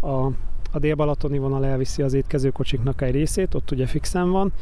a 0.01 0.31
a 0.71 0.79
dél-balatoni 0.79 1.39
vonal 1.39 1.67
elviszi 1.67 2.03
az 2.03 2.15
étkezőkocsiknak 2.15 3.03
egy 3.03 3.13
részét, 3.13 3.55
ott 3.55 3.71
ugye 3.71 3.87
fixen 3.87 4.31
van, 4.31 4.53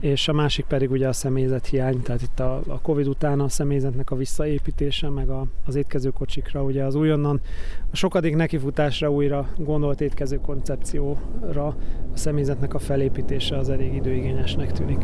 és 0.00 0.28
a 0.28 0.32
másik 0.32 0.64
pedig 0.64 0.90
ugye 0.90 1.08
a 1.08 1.12
személyzet 1.12 1.66
hiány, 1.66 2.02
tehát 2.02 2.22
itt 2.22 2.40
a, 2.40 2.60
a 2.68 2.80
Covid 2.80 3.06
után 3.06 3.40
a 3.40 3.48
személyzetnek 3.48 4.10
a 4.10 4.16
visszaépítése, 4.16 5.08
meg 5.08 5.28
a, 5.28 5.46
az 5.66 5.74
étkezőkocsikra, 5.74 6.62
ugye 6.62 6.84
az 6.84 6.94
újonnan 6.94 7.40
a 7.90 7.96
sokadik 7.96 8.36
nekifutásra 8.36 9.10
újra 9.10 9.48
gondolt 9.56 10.00
étkező 10.00 10.40
koncepcióra 10.40 11.66
a 11.66 11.76
személyzetnek 12.16 12.74
a 12.74 12.78
felépítése 12.78 13.56
az 13.56 13.68
elég 13.68 13.94
időigényesnek 13.94 14.72
tűnik. 14.72 15.00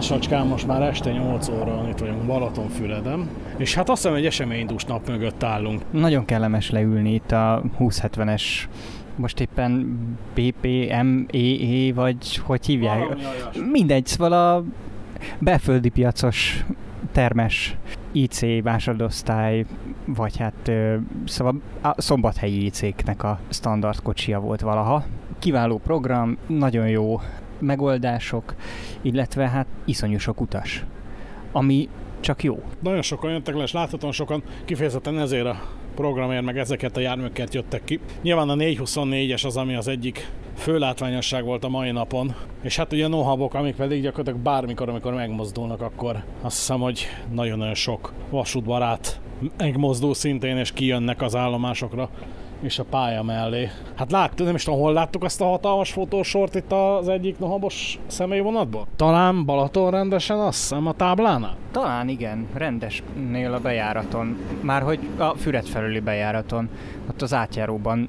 Lassacskán 0.00 0.46
most 0.46 0.66
már 0.66 0.82
este 0.82 1.12
8 1.12 1.48
óra 1.48 1.88
itt 1.88 1.98
vagyunk 1.98 2.22
Balatonfüreden, 2.22 3.28
és 3.56 3.74
hát 3.74 3.88
azt 3.88 4.02
hiszem 4.02 4.16
egy 4.16 4.26
eseménydús 4.26 4.84
nap 4.84 5.08
mögött 5.08 5.42
állunk. 5.42 5.82
Nagyon 5.90 6.24
kellemes 6.24 6.70
leülni 6.70 7.14
itt 7.14 7.32
a 7.32 7.62
2070-es 7.78 8.42
most 9.16 9.40
éppen 9.40 9.98
BPMEE, 10.34 11.92
vagy 11.94 12.36
hogy 12.36 12.66
hívják? 12.66 13.16
Mindegy, 13.70 14.06
szóval 14.06 14.32
a 14.32 14.64
belföldi 15.38 15.88
piacos 15.88 16.64
termes 17.12 17.76
IC 18.12 18.40
másodosztály, 18.62 19.64
vagy 20.04 20.36
hát 20.36 20.70
szóval 21.24 21.60
a 21.80 22.00
szombathelyi 22.00 22.64
IC-knek 22.64 23.22
a 23.22 23.38
standard 23.48 24.02
kocsia 24.02 24.40
volt 24.40 24.60
valaha. 24.60 25.04
Kiváló 25.38 25.78
program, 25.78 26.36
nagyon 26.46 26.88
jó 26.88 27.20
megoldások, 27.60 28.54
illetve 29.02 29.48
hát 29.48 29.66
iszonyú 29.84 30.18
sok 30.18 30.40
utas, 30.40 30.84
ami 31.52 31.88
csak 32.20 32.42
jó. 32.42 32.62
Nagyon 32.82 33.02
sokan 33.02 33.30
jöttek 33.30 33.54
le, 33.54 33.62
és 33.62 33.72
láthatóan 33.72 34.12
sokan 34.12 34.42
kifejezetten 34.64 35.18
ezért 35.18 35.46
a 35.46 35.60
programért, 35.94 36.44
meg 36.44 36.58
ezeket 36.58 36.96
a 36.96 37.00
járműket 37.00 37.54
jöttek 37.54 37.84
ki. 37.84 38.00
Nyilván 38.22 38.48
a 38.48 38.54
424-es 38.54 39.46
az, 39.46 39.56
ami 39.56 39.74
az 39.74 39.88
egyik 39.88 40.30
fő 40.56 40.78
látványosság 40.78 41.44
volt 41.44 41.64
a 41.64 41.68
mai 41.68 41.90
napon, 41.90 42.34
és 42.62 42.76
hát 42.76 42.92
ugye 42.92 43.08
nohabok, 43.08 43.54
amik 43.54 43.74
pedig 43.74 44.02
gyakorlatilag 44.02 44.40
bármikor, 44.40 44.88
amikor 44.88 45.14
megmozdulnak, 45.14 45.80
akkor 45.80 46.24
azt 46.40 46.56
hiszem, 46.56 46.80
hogy 46.80 47.06
nagyon-nagyon 47.32 47.74
sok 47.74 48.12
vasútbarát 48.30 49.20
megmozdul 49.56 50.14
szintén, 50.14 50.56
és 50.56 50.72
kijönnek 50.72 51.22
az 51.22 51.36
állomásokra 51.36 52.10
és 52.60 52.78
a 52.78 52.84
pálya 52.84 53.22
mellé. 53.22 53.70
Hát 53.96 54.10
láttuk, 54.10 54.46
nem 54.46 54.54
is 54.54 54.64
tudom, 54.64 54.80
hol 54.80 54.92
láttuk 54.92 55.24
azt 55.24 55.40
a 55.40 55.44
hatalmas 55.44 55.92
fotósort 55.92 56.54
itt 56.54 56.72
az 56.72 57.08
egyik 57.08 57.38
nohabos 57.38 57.98
személyvonatból? 58.06 58.86
Talán 58.96 59.44
Balaton 59.44 59.90
rendesen, 59.90 60.38
azt 60.38 60.58
hiszem 60.58 60.86
a 60.86 60.92
táblánál? 60.92 61.56
Talán 61.70 62.08
igen, 62.08 62.46
rendesnél 62.54 63.52
a 63.52 63.60
bejáraton. 63.60 64.36
Már 64.60 64.82
hogy 64.82 64.98
a 65.16 65.34
Füred 65.36 65.66
felüli 65.66 66.00
bejáraton, 66.00 66.68
ott 67.10 67.22
az 67.22 67.34
átjáróban 67.34 68.08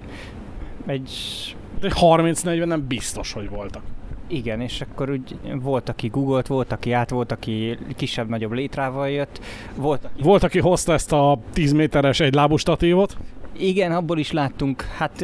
egy... 0.86 1.12
De 1.80 1.90
30-40 1.92 2.66
nem 2.66 2.88
biztos, 2.88 3.34
hogy 3.34 3.50
voltak. 3.50 3.82
Igen, 4.28 4.62
és 4.62 4.82
akkor 4.82 5.10
úgy 5.10 5.36
volt, 5.62 5.90
aki 5.90 6.08
googolt, 6.08 6.48
volt, 6.48 6.72
aki 6.72 6.92
át, 6.92 7.10
volt, 7.10 7.32
aki 7.32 7.78
kisebb-nagyobb 7.96 8.52
létrával 8.52 9.10
jött. 9.10 9.40
Volt, 9.76 10.06
aki... 10.06 10.22
volt, 10.22 10.44
aki 10.44 10.60
hozta 10.60 10.94
ezt 10.94 11.12
a 11.12 11.40
10 11.54 11.72
méteres 11.72 12.20
egy 12.20 12.40
statívot. 12.56 13.18
Igen, 13.58 13.92
abból 13.92 14.18
is 14.18 14.32
láttunk, 14.32 14.82
hát 14.82 15.22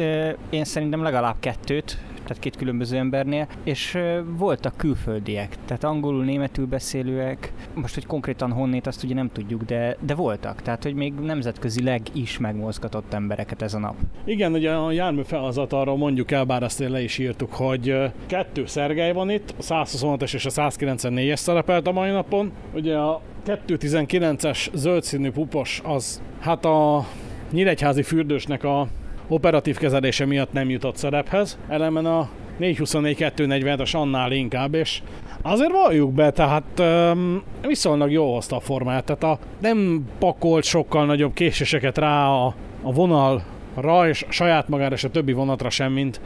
én 0.50 0.64
szerintem 0.64 1.02
legalább 1.02 1.36
kettőt, 1.40 1.98
tehát 2.28 2.42
két 2.42 2.56
különböző 2.56 2.96
embernél, 2.96 3.46
és 3.64 3.98
voltak 4.36 4.76
külföldiek, 4.76 5.56
tehát 5.64 5.84
angolul, 5.84 6.24
németül 6.24 6.66
beszélőek, 6.66 7.52
most, 7.74 7.94
hogy 7.94 8.06
konkrétan 8.06 8.52
honnét, 8.52 8.86
azt 8.86 9.04
ugye 9.04 9.14
nem 9.14 9.30
tudjuk, 9.32 9.62
de, 9.62 9.96
de 10.00 10.14
voltak, 10.14 10.62
tehát, 10.62 10.82
hogy 10.82 10.94
még 10.94 11.12
nemzetközileg 11.14 12.00
is 12.12 12.38
megmozgatott 12.38 13.12
embereket 13.12 13.62
ez 13.62 13.74
a 13.74 13.78
nap. 13.78 13.94
Igen, 14.24 14.52
ugye 14.52 14.70
a 14.70 14.92
jármű 14.92 15.22
arra 15.68 15.96
mondjuk 15.96 16.30
el, 16.30 16.44
bár 16.44 16.62
azt 16.62 16.78
le 16.78 17.02
is 17.02 17.18
írtuk, 17.18 17.52
hogy 17.52 17.96
kettő 18.26 18.66
Szergely 18.66 19.12
van 19.12 19.30
itt, 19.30 19.54
a 19.58 19.62
126-es 19.62 20.34
és 20.34 20.46
a 20.46 20.50
194-es 20.50 21.36
szerepelt 21.36 21.86
a 21.86 21.92
mai 21.92 22.10
napon. 22.10 22.52
Ugye 22.74 22.96
a 22.96 23.20
219-es 23.46 24.68
zöld 24.74 25.02
színű 25.02 25.30
pupos 25.30 25.80
az 25.84 26.22
hát 26.40 26.64
a 26.64 27.06
Nyíregyházi 27.50 28.02
fürdősnek 28.02 28.64
a 28.64 28.88
operatív 29.28 29.76
kezelése 29.76 30.26
miatt 30.26 30.52
nem 30.52 30.70
jutott 30.70 30.96
szerephez, 30.96 31.58
elemen 31.68 32.06
a 32.06 32.28
424-240-es 32.60 33.96
annál 33.96 34.32
inkább, 34.32 34.74
és 34.74 35.02
azért 35.42 35.72
valljuk 35.72 36.12
be, 36.12 36.30
tehát 36.30 36.64
um, 36.78 37.42
viszonylag 37.62 38.10
jó 38.10 38.34
hozta 38.34 38.56
a 38.56 38.60
formáját, 38.60 39.04
tehát 39.04 39.22
a, 39.22 39.38
nem 39.60 40.06
pakolt 40.18 40.64
sokkal 40.64 41.06
nagyobb 41.06 41.32
késéseket 41.32 41.98
rá 41.98 42.28
a, 42.28 42.54
a 42.82 42.92
vonalra, 42.92 44.08
és 44.08 44.26
saját 44.28 44.68
magára 44.68 44.94
és 44.94 45.04
a 45.04 45.10
többi 45.10 45.32
vonatra 45.32 45.70
sem, 45.70 45.92
mint, 45.92 46.20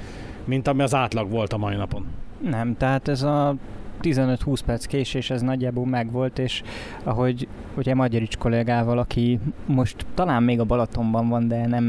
mint 0.44 0.68
ami 0.68 0.82
az 0.82 0.94
átlag 0.94 1.30
volt 1.30 1.52
a 1.52 1.58
mai 1.58 1.74
napon. 1.76 2.06
Nem, 2.50 2.76
tehát 2.76 3.08
ez 3.08 3.22
a 3.22 3.54
15-20 4.03 4.59
perc 4.67 4.87
késés 4.87 5.31
ez 5.31 5.43
nagyjából 5.43 5.87
megvolt, 5.87 6.38
és 6.38 6.62
ahogy 7.03 7.49
ugye 7.77 7.95
Magyarics 7.95 8.37
kollégával, 8.37 8.99
aki 8.99 9.38
most 9.67 10.07
talán 10.15 10.43
még 10.43 10.61
a 10.61 10.65
Balatonban 10.65 11.29
van, 11.29 11.49
de 11.49 11.67
nem 11.67 11.85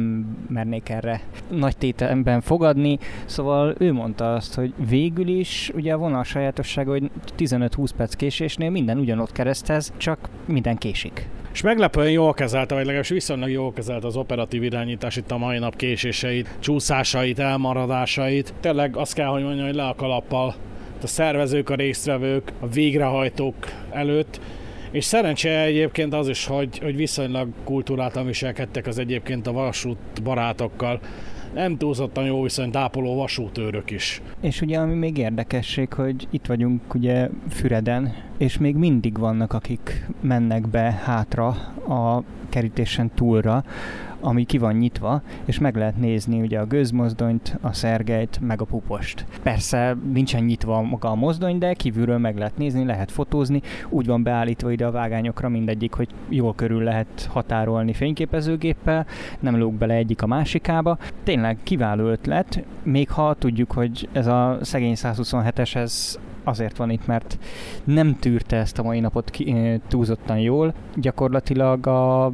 mernék 0.50 0.90
erre 0.90 1.22
nagy 1.50 1.78
tételemben 1.78 2.42
fogadni, 2.42 2.98
szóval 3.26 3.76
ő 3.78 3.94
mondta 3.94 4.34
azt, 4.34 4.56
hogy 4.56 4.74
végül 4.90 5.28
is 5.28 5.72
ugye 5.76 5.94
a 5.94 5.98
vonal 5.98 6.24
sajátossága, 6.24 6.92
hogy 6.92 7.12
15-20 7.38 7.90
perc 7.98 8.14
késésnél 8.14 8.70
minden 8.70 8.98
ugyanott 8.98 9.32
kereszthez, 9.32 9.94
csak 9.98 10.30
minden 10.46 10.78
késik. 10.78 11.28
És 11.54 11.62
meglepően 11.62 12.10
jól 12.10 12.34
kezelte, 12.34 12.74
vagy 12.74 12.84
legalábbis 12.84 13.10
viszonylag 13.10 13.50
jól 13.50 13.74
kezelte 13.74 14.08
az 14.08 14.16
operatív 14.16 14.64
irányítás 14.64 15.16
itt 15.16 15.32
a 15.32 15.38
mai 15.38 15.58
nap 15.58 15.76
késéseit, 15.76 16.50
csúszásait, 16.60 17.40
elmaradásait. 17.40 18.54
Tényleg 18.60 18.98
azt 18.98 19.14
kell, 19.14 19.28
hogy 19.28 19.44
mondjam, 19.44 19.66
hogy 19.66 19.76
le 19.76 19.88
a 19.88 19.96
kalappal 19.96 20.56
a 21.04 21.08
szervezők, 21.08 21.70
a 21.70 21.76
résztvevők, 21.76 22.52
a 22.60 22.68
végrehajtók 22.68 23.56
előtt, 23.92 24.40
és 24.92 25.04
szerencse 25.06 25.62
egyébként 25.62 26.14
az 26.14 26.28
is, 26.28 26.46
hogy, 26.46 26.78
hogy 26.78 26.96
viszonylag 26.96 27.48
kultúráltan 27.64 28.26
viselkedtek 28.26 28.88
az 28.88 28.98
egyébként 28.98 29.48
a 29.48 29.52
vasút 29.52 30.24
barátokkal. 30.24 31.00
Nem 31.54 31.78
túlzottan 31.78 32.26
jó 32.26 32.42
viszonyt 32.42 32.76
ápoló 32.76 33.16
vasútőrök 33.16 33.92
is. 33.92 34.22
És 34.42 34.62
ugye 34.62 34.78
ami 34.78 34.94
még 34.94 35.18
érdekesség, 35.18 35.94
hogy 35.94 36.28
itt 36.30 36.46
vagyunk 36.46 36.96
ugye 36.96 37.30
Füreden, 37.50 38.16
és 38.38 38.58
még 38.58 38.76
mindig 38.76 39.18
vannak, 39.18 39.54
akik 39.54 40.08
mennek 40.22 40.68
be 40.68 41.02
hátra 41.04 41.48
a 41.88 42.24
kerítésen 42.50 43.12
túlra, 43.16 43.64
ami 44.24 44.44
ki 44.44 44.58
van 44.58 44.76
nyitva, 44.76 45.22
és 45.46 45.60
meg 45.60 45.76
lehet 45.76 45.98
nézni 45.98 46.42
ugye 46.42 46.60
a 46.60 46.66
gőzmozdonyt, 46.66 47.58
a 47.62 47.74
szergelyt, 47.74 48.40
meg 48.42 48.62
a 48.62 48.66
pupost. 48.66 49.26
Persze 49.44 49.98
nincsen 50.14 50.44
nyitva 50.44 50.82
maga 50.82 51.10
a 51.10 51.16
mozdony, 51.16 51.58
de 51.58 51.74
kívülről 51.74 52.18
meg 52.18 52.38
lehet 52.38 52.58
nézni, 52.58 52.86
lehet 52.86 53.12
fotózni, 53.12 53.62
úgy 53.90 54.06
van 54.06 54.24
beállítva 54.24 54.72
ide 54.72 54.86
a 54.86 54.92
vágányokra 54.92 55.50
mindegyik, 55.50 55.94
hogy 55.94 56.10
jól 56.30 56.56
körül 56.56 56.84
lehet 56.84 57.30
határolni 57.32 57.94
fényképezőgéppel, 57.94 59.06
nem 59.40 59.58
lóg 59.58 59.74
bele 59.74 59.94
egyik 59.94 60.22
a 60.22 60.28
másikába. 60.28 60.98
Tényleg 61.24 61.58
kiváló 61.64 62.06
ötlet, 62.08 62.64
még 62.84 63.10
ha 63.10 63.34
tudjuk, 63.34 63.72
hogy 63.72 64.10
ez 64.12 64.28
a 64.28 64.58
szegény 64.62 64.96
127-es, 64.98 65.76
ez 65.76 66.20
azért 66.44 66.78
van 66.78 66.90
itt, 66.90 67.08
mert 67.08 67.40
nem 67.84 68.16
tűrte 68.20 68.58
ezt 68.58 68.80
a 68.80 68.84
mai 68.84 69.00
napot 69.00 69.30
ki, 69.30 69.56
túlzottan 69.88 70.40
jól. 70.40 70.74
Gyakorlatilag 70.96 71.88
a 71.88 72.32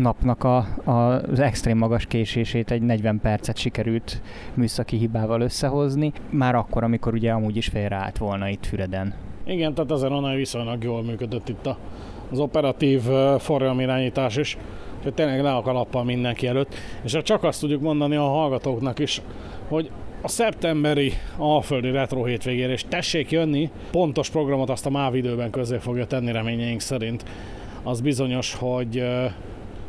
napnak 0.00 0.44
a, 0.44 0.56
a, 0.84 0.90
az 1.30 1.40
extrém 1.40 1.78
magas 1.78 2.06
késését 2.06 2.70
egy 2.70 2.82
40 2.82 3.20
percet 3.20 3.56
sikerült 3.56 4.22
műszaki 4.54 4.96
hibával 4.96 5.40
összehozni, 5.40 6.12
már 6.30 6.54
akkor, 6.54 6.82
amikor 6.82 7.14
ugye 7.14 7.30
amúgy 7.32 7.56
is 7.56 7.66
félreállt 7.66 8.18
volna 8.18 8.48
itt 8.48 8.66
Füreden. 8.66 9.14
Igen, 9.46 9.74
tehát 9.74 9.90
azért 9.90 10.12
onnan 10.12 10.36
viszonylag 10.36 10.82
jól 10.82 11.02
működött 11.02 11.48
itt 11.48 11.66
a, 11.66 11.78
az 12.30 12.38
operatív 12.38 13.00
forgalmirányítás 13.38 14.36
is, 14.36 14.56
hogy 15.02 15.14
tényleg 15.14 15.42
le 15.42 15.54
a 15.54 15.62
kalappal 15.62 16.04
mindenki 16.04 16.46
előtt. 16.46 16.74
És 17.02 17.16
csak 17.22 17.44
azt 17.44 17.60
tudjuk 17.60 17.80
mondani 17.80 18.16
a 18.16 18.22
hallgatóknak 18.28 18.98
is, 18.98 19.22
hogy 19.68 19.90
a 20.22 20.28
szeptemberi 20.28 21.12
Alföldi 21.36 21.90
Retro 21.90 22.24
hétvégére, 22.24 22.72
és 22.72 22.84
tessék 22.88 23.30
jönni, 23.30 23.70
pontos 23.90 24.30
programot 24.30 24.70
azt 24.70 24.86
a 24.86 24.90
MÁV 24.90 25.14
időben 25.14 25.50
közé 25.50 25.76
fogja 25.76 26.06
tenni 26.06 26.32
reményeink 26.32 26.80
szerint. 26.80 27.24
Az 27.82 28.00
bizonyos, 28.00 28.54
hogy 28.54 29.04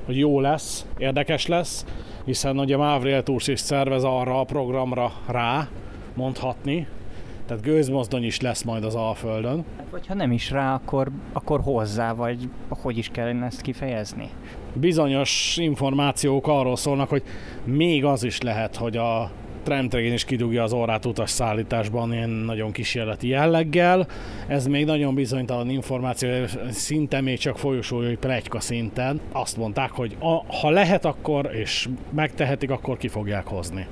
hogy 0.09 0.17
jó 0.17 0.39
lesz, 0.39 0.85
érdekes 0.97 1.47
lesz, 1.47 1.85
hiszen 2.25 2.59
ugye 2.59 2.77
Mavriel 2.77 3.23
Tours 3.23 3.47
is 3.47 3.59
szervez 3.59 4.03
arra 4.03 4.39
a 4.39 4.43
programra 4.43 5.11
rá, 5.27 5.67
mondhatni, 6.13 6.87
tehát 7.45 7.63
gőzmozdony 7.63 8.23
is 8.23 8.41
lesz 8.41 8.63
majd 8.63 8.83
az 8.83 8.95
Alföldön. 8.95 9.65
Vagy 9.91 10.07
ha 10.07 10.13
nem 10.13 10.31
is 10.31 10.51
rá, 10.51 10.73
akkor, 10.73 11.11
akkor 11.33 11.61
hozzá, 11.61 12.13
vagy 12.13 12.49
hogy 12.69 12.97
is 12.97 13.09
kellene 13.09 13.45
ezt 13.45 13.61
kifejezni? 13.61 14.29
Bizonyos 14.73 15.57
információk 15.57 16.47
arról 16.47 16.75
szólnak, 16.75 17.09
hogy 17.09 17.23
még 17.63 18.05
az 18.05 18.23
is 18.23 18.41
lehet, 18.41 18.75
hogy 18.75 18.97
a 18.97 19.31
Tramtrain 19.63 20.13
is 20.13 20.25
kidugja 20.25 20.63
az 20.63 20.73
órát 20.73 21.05
utas 21.05 21.29
szállításban 21.29 22.13
ilyen 22.13 22.29
nagyon 22.29 22.71
kísérleti 22.71 23.27
jelleggel. 23.27 24.07
Ez 24.47 24.67
még 24.67 24.85
nagyon 24.85 25.15
bizonytalan 25.15 25.69
információ, 25.69 26.29
szinte 26.69 27.21
még 27.21 27.37
csak 27.37 27.57
folyosói 27.57 28.15
plegyka 28.15 28.59
szinten. 28.59 29.19
Azt 29.31 29.57
mondták, 29.57 29.91
hogy 29.91 30.15
a, 30.19 30.55
ha 30.55 30.69
lehet 30.69 31.05
akkor, 31.05 31.49
és 31.53 31.89
megtehetik, 32.11 32.69
akkor 32.69 32.97
ki 32.97 33.07
fogják 33.07 33.47
hozni. 33.47 33.87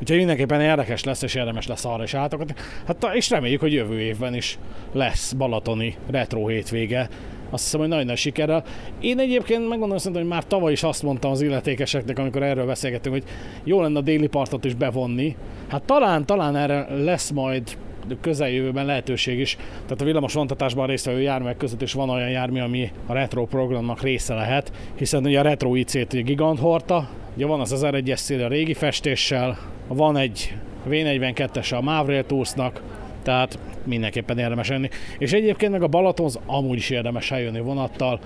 Úgyhogy 0.00 0.16
mindenképpen 0.16 0.60
érdekes 0.60 1.04
lesz, 1.04 1.22
és 1.22 1.34
érdemes 1.34 1.66
lesz 1.66 1.84
arra 1.84 2.02
is 2.02 2.14
átokat. 2.14 2.54
Hát, 2.86 3.10
és 3.12 3.30
reméljük, 3.30 3.60
hogy 3.60 3.72
jövő 3.72 4.00
évben 4.00 4.34
is 4.34 4.58
lesz 4.92 5.32
balatoni 5.32 5.96
retro 6.10 6.46
hétvége, 6.46 7.08
azt 7.52 7.62
hiszem, 7.64 7.80
hogy 7.80 7.88
nagyon 7.88 8.06
nagy 8.06 8.16
sikerrel. 8.16 8.64
Én 9.00 9.18
egyébként 9.18 9.68
megmondom 9.68 9.98
szerintem, 9.98 10.22
hogy 10.22 10.32
már 10.32 10.44
tavaly 10.44 10.72
is 10.72 10.82
azt 10.82 11.02
mondtam 11.02 11.30
az 11.30 11.42
illetékeseknek, 11.42 12.18
amikor 12.18 12.42
erről 12.42 12.66
beszélgettünk, 12.66 13.14
hogy 13.14 13.24
jó 13.64 13.80
lenne 13.80 13.98
a 13.98 14.02
déli 14.02 14.26
partot 14.26 14.64
is 14.64 14.74
bevonni. 14.74 15.36
Hát 15.68 15.82
talán, 15.82 16.26
talán 16.26 16.56
erre 16.56 16.86
lesz 17.04 17.30
majd 17.30 17.76
közeljövőben 18.20 18.86
lehetőség 18.86 19.38
is. 19.38 19.56
Tehát 19.82 20.00
a 20.00 20.04
villamos 20.04 20.34
vontatásban 20.34 20.86
résztvevő 20.86 21.20
járművek 21.20 21.56
között 21.56 21.82
is 21.82 21.92
van 21.92 22.10
olyan 22.10 22.30
jármű, 22.30 22.60
ami 22.60 22.90
a 23.06 23.12
retro 23.12 23.46
programnak 23.46 24.02
része 24.02 24.34
lehet, 24.34 24.72
hiszen 24.96 25.24
ugye 25.24 25.38
a 25.38 25.42
retro 25.42 25.74
IC-t 25.74 26.24
gigant 26.24 26.58
hordta, 26.58 27.08
ugye 27.36 27.46
van 27.46 27.60
az 27.60 27.74
1001-es 27.76 28.16
szél 28.16 28.44
a 28.44 28.48
régi 28.48 28.74
festéssel, 28.74 29.58
van 29.88 30.16
egy 30.16 30.56
V42-es 30.88 31.78
a 31.78 31.80
Mavrail 31.80 32.26
Toursnak, 32.26 32.82
tehát 33.22 33.58
mindenképpen 33.84 34.38
érdemes 34.38 34.70
enni. 34.70 34.88
És 35.18 35.32
egyébként 35.32 35.72
meg 35.72 35.82
a 35.82 35.86
Balatonz 35.86 36.38
amúgy 36.46 36.76
is 36.76 36.90
érdemes 36.90 37.30
eljönni 37.30 37.60
vonattal, 37.60 38.20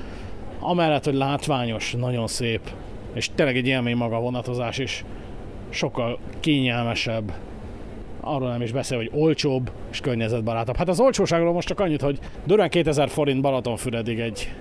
amellett, 0.60 1.04
hogy 1.04 1.14
látványos, 1.14 1.94
nagyon 1.98 2.26
szép, 2.26 2.60
és 3.14 3.30
tényleg 3.34 3.56
egy 3.56 3.66
élmény 3.66 3.96
maga 3.96 4.16
a 4.16 4.20
vonatozás 4.20 4.78
is, 4.78 5.04
sokkal 5.68 6.18
kényelmesebb, 6.40 7.32
arról 8.20 8.48
nem 8.48 8.62
is 8.62 8.72
beszél, 8.72 8.96
hogy 8.96 9.10
olcsóbb 9.12 9.70
és 9.90 10.00
környezetbarátabb. 10.00 10.76
Hát 10.76 10.88
az 10.88 11.00
olcsóságról 11.00 11.52
most 11.52 11.68
csak 11.68 11.80
annyit, 11.80 12.00
hogy 12.00 12.18
durván 12.44 12.68
2000 12.68 13.08
forint 13.08 13.40
Balatonfüredig 13.40 14.18
egy 14.18 14.54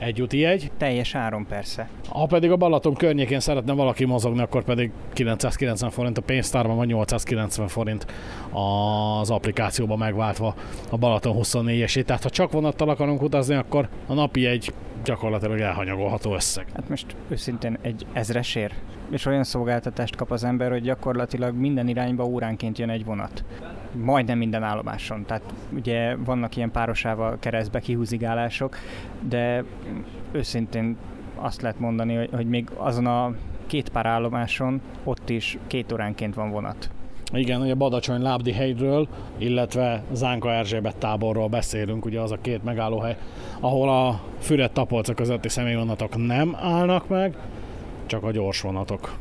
egy 0.00 0.22
úti 0.22 0.38
jegy. 0.38 0.70
Teljes 0.76 1.14
áron 1.14 1.46
persze. 1.46 1.88
Ha 2.08 2.26
pedig 2.26 2.50
a 2.50 2.56
Balaton 2.56 2.94
környékén 2.94 3.40
szeretne 3.40 3.72
valaki 3.72 4.04
mozogni, 4.04 4.40
akkor 4.40 4.64
pedig 4.64 4.90
990 5.12 5.90
forint 5.90 6.18
a 6.18 6.22
pénztárban, 6.22 6.76
vagy 6.76 6.86
890 6.86 7.68
forint 7.68 8.06
az 8.52 9.30
applikációban 9.30 9.98
megváltva 9.98 10.54
a 10.90 10.96
Balaton 10.96 11.36
24-esét. 11.38 12.04
Tehát 12.04 12.22
ha 12.22 12.30
csak 12.30 12.52
vonattal 12.52 12.88
akarunk 12.88 13.22
utazni, 13.22 13.54
akkor 13.54 13.88
a 14.06 14.14
napi 14.14 14.46
egy 14.46 14.72
gyakorlatilag 15.04 15.60
elhanyagolható 15.60 16.34
összeg. 16.34 16.66
Hát 16.74 16.88
most 16.88 17.06
őszintén 17.28 17.78
egy 17.82 18.06
ezresér, 18.12 18.72
és 19.10 19.26
olyan 19.26 19.44
szolgáltatást 19.44 20.16
kap 20.16 20.30
az 20.30 20.44
ember, 20.44 20.70
hogy 20.70 20.82
gyakorlatilag 20.82 21.54
minden 21.54 21.88
irányba 21.88 22.24
óránként 22.24 22.78
jön 22.78 22.90
egy 22.90 23.04
vonat. 23.04 23.44
Majdnem 23.92 24.38
minden 24.38 24.62
állomáson. 24.62 25.24
Tehát 25.26 25.42
ugye 25.74 26.16
vannak 26.16 26.56
ilyen 26.56 26.70
párosával 26.70 27.36
keresztbe 27.40 27.80
kihúzigálások, 27.80 28.76
de 29.28 29.64
őszintén 30.32 30.96
azt 31.34 31.62
lehet 31.62 31.78
mondani, 31.78 32.14
hogy, 32.14 32.28
hogy 32.32 32.46
még 32.46 32.68
azon 32.76 33.06
a 33.06 33.34
két 33.66 33.88
pár 33.88 34.06
állomáson 34.06 34.80
ott 35.04 35.28
is 35.28 35.58
két 35.66 35.92
óránként 35.92 36.34
van 36.34 36.50
vonat. 36.50 36.90
Igen, 37.32 37.60
ugye 37.60 37.74
Badacsony 37.74 38.22
Lábdi 38.22 38.52
helyről, 38.52 39.08
illetve 39.38 40.02
Zánka 40.12 40.52
Erzsébet 40.52 40.96
táborról 40.96 41.48
beszélünk, 41.48 42.04
ugye 42.04 42.20
az 42.20 42.32
a 42.32 42.38
két 42.40 42.64
megállóhely, 42.64 43.16
ahol 43.60 43.88
a 43.88 44.20
Füred 44.38 44.70
Tapolca 44.70 45.14
közötti 45.14 45.48
személyvonatok 45.48 46.26
nem 46.26 46.56
állnak 46.60 47.08
meg, 47.08 47.36
csak 48.10 48.22
a 48.22 48.30
gyors 48.30 48.60
vonatok. 48.60 49.16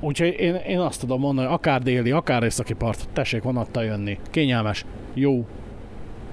Úgyhogy 0.00 0.34
én, 0.38 0.54
én 0.54 0.78
azt 0.78 1.00
tudom 1.00 1.20
mondani, 1.20 1.46
hogy 1.46 1.56
akár 1.56 1.82
déli, 1.82 2.10
akár 2.10 2.42
északi 2.42 2.72
part, 2.74 3.08
tessék 3.12 3.42
vonattal 3.42 3.84
jönni. 3.84 4.18
Kényelmes, 4.30 4.84
jó, 5.14 5.46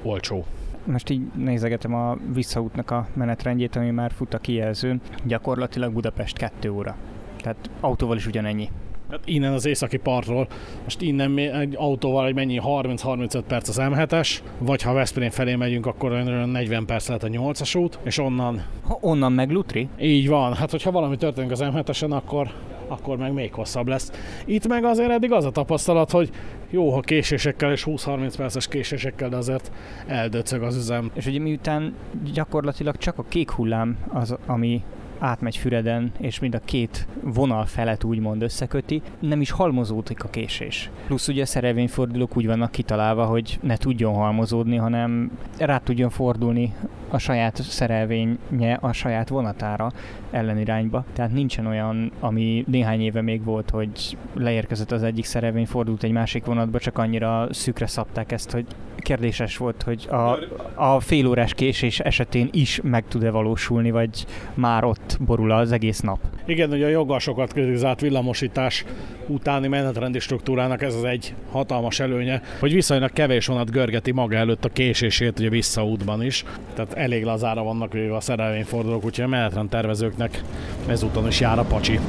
olcsó. 0.03 0.45
Most 0.83 1.09
így 1.09 1.21
nézegetem 1.35 1.93
a 1.93 2.17
visszaútnak 2.33 2.91
a 2.91 3.07
menetrendjét, 3.13 3.75
ami 3.75 3.89
már 3.89 4.11
fut 4.11 4.33
a 4.33 4.37
kijelzőn. 4.37 5.01
Gyakorlatilag 5.23 5.93
Budapest 5.93 6.37
2 6.37 6.71
óra. 6.71 6.95
Tehát 7.41 7.69
autóval 7.79 8.15
is 8.17 8.27
ugyanennyi. 8.27 8.69
Hát 9.09 9.19
innen 9.25 9.53
az 9.53 9.65
északi 9.65 9.97
partról, 9.97 10.47
most 10.83 11.01
innen 11.01 11.37
egy 11.37 11.75
autóval 11.77 12.27
egy 12.27 12.35
mennyi 12.35 12.59
30-35 12.63 13.41
perc 13.47 13.69
az 13.69 13.77
M7-es, 13.81 14.39
vagy 14.57 14.81
ha 14.81 14.93
Veszprém 14.93 15.29
felé 15.29 15.55
megyünk, 15.55 15.85
akkor 15.85 16.11
40 16.11 16.85
perc 16.85 17.07
lehet 17.07 17.23
a 17.23 17.27
8-as 17.27 17.77
út, 17.77 17.99
és 18.03 18.17
onnan... 18.17 18.63
Ha 18.83 18.97
onnan 19.01 19.31
meg 19.31 19.51
Lutri? 19.51 19.87
Így 19.99 20.27
van, 20.27 20.53
hát 20.53 20.71
hogyha 20.71 20.91
valami 20.91 21.17
történik 21.17 21.51
az 21.51 21.63
M7-esen, 21.63 22.09
akkor 22.09 22.51
akkor 22.89 23.17
meg 23.17 23.33
még 23.33 23.53
hosszabb 23.53 23.87
lesz. 23.87 24.11
Itt 24.45 24.67
meg 24.67 24.83
azért 24.83 25.09
eddig 25.09 25.31
az 25.31 25.45
a 25.45 25.51
tapasztalat, 25.51 26.11
hogy 26.11 26.29
jó, 26.69 26.91
ha 26.91 26.99
késésekkel 26.99 27.71
és 27.71 27.83
20-30 27.87 28.33
perces 28.37 28.67
késésekkel, 28.67 29.29
de 29.29 29.35
azért 29.35 29.71
eldöcög 30.07 30.61
az 30.61 30.75
üzem. 30.75 31.11
És 31.13 31.25
ugye 31.25 31.39
miután 31.39 31.95
gyakorlatilag 32.33 32.97
csak 32.97 33.17
a 33.17 33.25
kék 33.29 33.51
hullám 33.51 33.97
az, 34.13 34.35
ami 34.45 34.83
átmegy 35.19 35.57
Füreden, 35.57 36.11
és 36.17 36.39
mind 36.39 36.55
a 36.55 36.61
két 36.65 37.07
vonal 37.23 37.65
felet 37.65 38.03
úgymond 38.03 38.41
összeköti, 38.41 39.01
nem 39.19 39.41
is 39.41 39.51
halmozódik 39.51 40.23
a 40.23 40.29
késés. 40.29 40.89
Plusz 41.07 41.27
ugye 41.27 41.41
a 41.41 41.45
szerelvényfordulók 41.45 42.37
úgy 42.37 42.45
vannak 42.45 42.71
kitalálva, 42.71 43.25
hogy 43.25 43.59
ne 43.61 43.77
tudjon 43.77 44.13
halmozódni, 44.13 44.75
hanem 44.75 45.31
rá 45.57 45.77
tudjon 45.77 46.09
fordulni 46.09 46.73
a 47.09 47.17
saját 47.17 47.55
szerelvénye 47.55 48.73
a 48.79 48.93
saját 48.93 49.29
vonatára 49.29 49.91
ellenirányba. 50.31 51.05
Tehát 51.13 51.31
nincsen 51.31 51.65
olyan, 51.65 52.11
ami 52.19 52.63
néhány 52.67 53.01
éve 53.01 53.21
még 53.21 53.43
volt, 53.43 53.69
hogy 53.69 54.17
leérkezett 54.33 54.91
az 54.91 55.03
egyik 55.03 55.25
szerelvény, 55.25 55.65
fordult 55.65 56.03
egy 56.03 56.11
másik 56.11 56.45
vonatba, 56.45 56.79
csak 56.79 56.97
annyira 56.97 57.47
szükre 57.51 57.87
szabták 57.87 58.31
ezt, 58.31 58.51
hogy 58.51 58.65
kérdéses 58.97 59.57
volt, 59.57 59.83
hogy 59.83 60.07
a, 60.09 60.37
a 60.73 60.99
félórás 60.99 61.53
késés 61.53 61.99
esetén 61.99 62.49
is 62.51 62.79
meg 62.83 63.07
tud-e 63.07 63.29
valósulni, 63.31 63.91
vagy 63.91 64.25
már 64.53 64.83
ott 64.83 65.08
borul 65.19 65.51
az 65.51 65.71
egész 65.71 65.99
nap. 65.99 66.19
Igen, 66.45 66.71
ugye 66.71 66.85
a 66.85 66.89
jogasokat 66.89 67.53
kritizált 67.53 67.99
villamosítás 67.99 68.85
utáni 69.27 69.67
menetrendi 69.67 70.19
struktúrának 70.19 70.81
ez 70.81 70.95
az 70.95 71.03
egy 71.03 71.33
hatalmas 71.51 71.99
előnye, 71.99 72.41
hogy 72.59 72.73
viszonylag 72.73 73.11
kevés 73.11 73.45
vonat 73.45 73.71
görgeti 73.71 74.11
maga 74.11 74.35
előtt 74.35 74.65
a 74.65 74.69
késését 74.69 75.39
ugye 75.39 75.49
visszaútban 75.49 76.23
is. 76.23 76.43
Tehát 76.73 76.93
elég 76.93 77.23
lazára 77.23 77.63
vannak 77.63 77.93
véve 77.93 78.15
a 78.15 78.21
szerelvényfordulók, 78.21 79.05
úgyhogy 79.05 79.25
a 79.25 79.27
menetrend 79.27 79.69
tervezőknek 79.69 80.41
ezúton 80.87 81.27
is 81.27 81.39
jár 81.39 81.59
a 81.59 81.63
pacsi. 81.63 81.99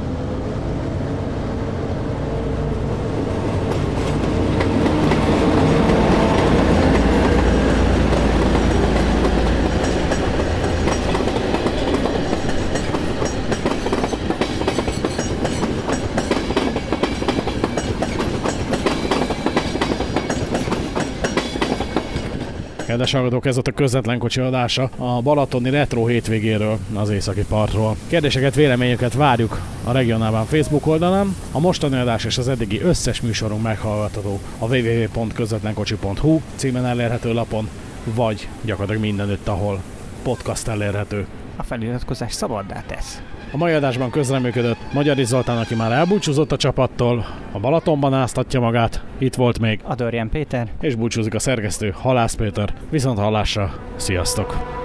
Kedves 22.91 23.13
hallgatók, 23.13 23.47
ez 23.47 23.59
ott 23.59 23.67
a 23.67 23.73
közvetlen 23.73 24.19
kocsi 24.19 24.41
adása 24.41 24.91
a 24.97 25.23
Balatoni 25.23 25.71
Retro 25.71 26.07
hétvégéről, 26.07 26.79
az 26.95 27.11
északi 27.11 27.45
partról. 27.49 27.97
Kérdéseket, 28.09 28.55
véleményeket 28.55 29.15
várjuk 29.15 29.61
a 29.85 29.93
regionálban 29.93 30.45
Facebook 30.45 30.87
oldalán. 30.87 31.37
A 31.53 31.61
mostani 31.61 31.97
adás 31.97 32.25
és 32.25 32.39
az 32.39 32.49
eddigi 32.49 32.81
összes 32.81 33.21
műsorunk 33.21 33.63
meghallgatható 33.63 34.41
a 34.59 34.65
www.közvetlenkocsi.hu 34.65 36.41
címen 36.55 36.87
elérhető 36.87 37.33
lapon, 37.33 37.69
vagy 38.05 38.49
gyakorlatilag 38.65 39.03
mindenütt, 39.03 39.49
ahol 39.49 39.81
podcast 40.23 40.69
elérhető. 40.69 41.27
A 41.57 41.63
feliratkozás 41.63 42.33
szabaddá 42.33 42.83
tesz. 42.87 43.23
A 43.53 43.57
mai 43.57 43.73
adásban 43.73 44.11
közreműködött 44.11 44.93
Magyari 44.93 45.25
Zoltán, 45.25 45.59
aki 45.59 45.75
már 45.75 45.93
elbúcsúzott 45.93 46.53
a 46.53 46.57
csapattól, 46.57 47.27
a 47.53 47.59
Balatonban 47.59 48.15
áztatja 48.15 48.61
magát, 48.61 49.05
itt 49.19 49.35
volt 49.35 49.59
még 49.59 49.81
Adorján 49.83 50.29
Péter, 50.29 50.69
és 50.81 50.95
búcsúzik 50.95 51.35
a 51.35 51.39
szerkesztő 51.39 51.95
Halász 51.97 52.35
Péter. 52.35 52.75
Viszont 52.91 53.19
hallásra, 53.19 53.75
sziasztok! 53.97 54.80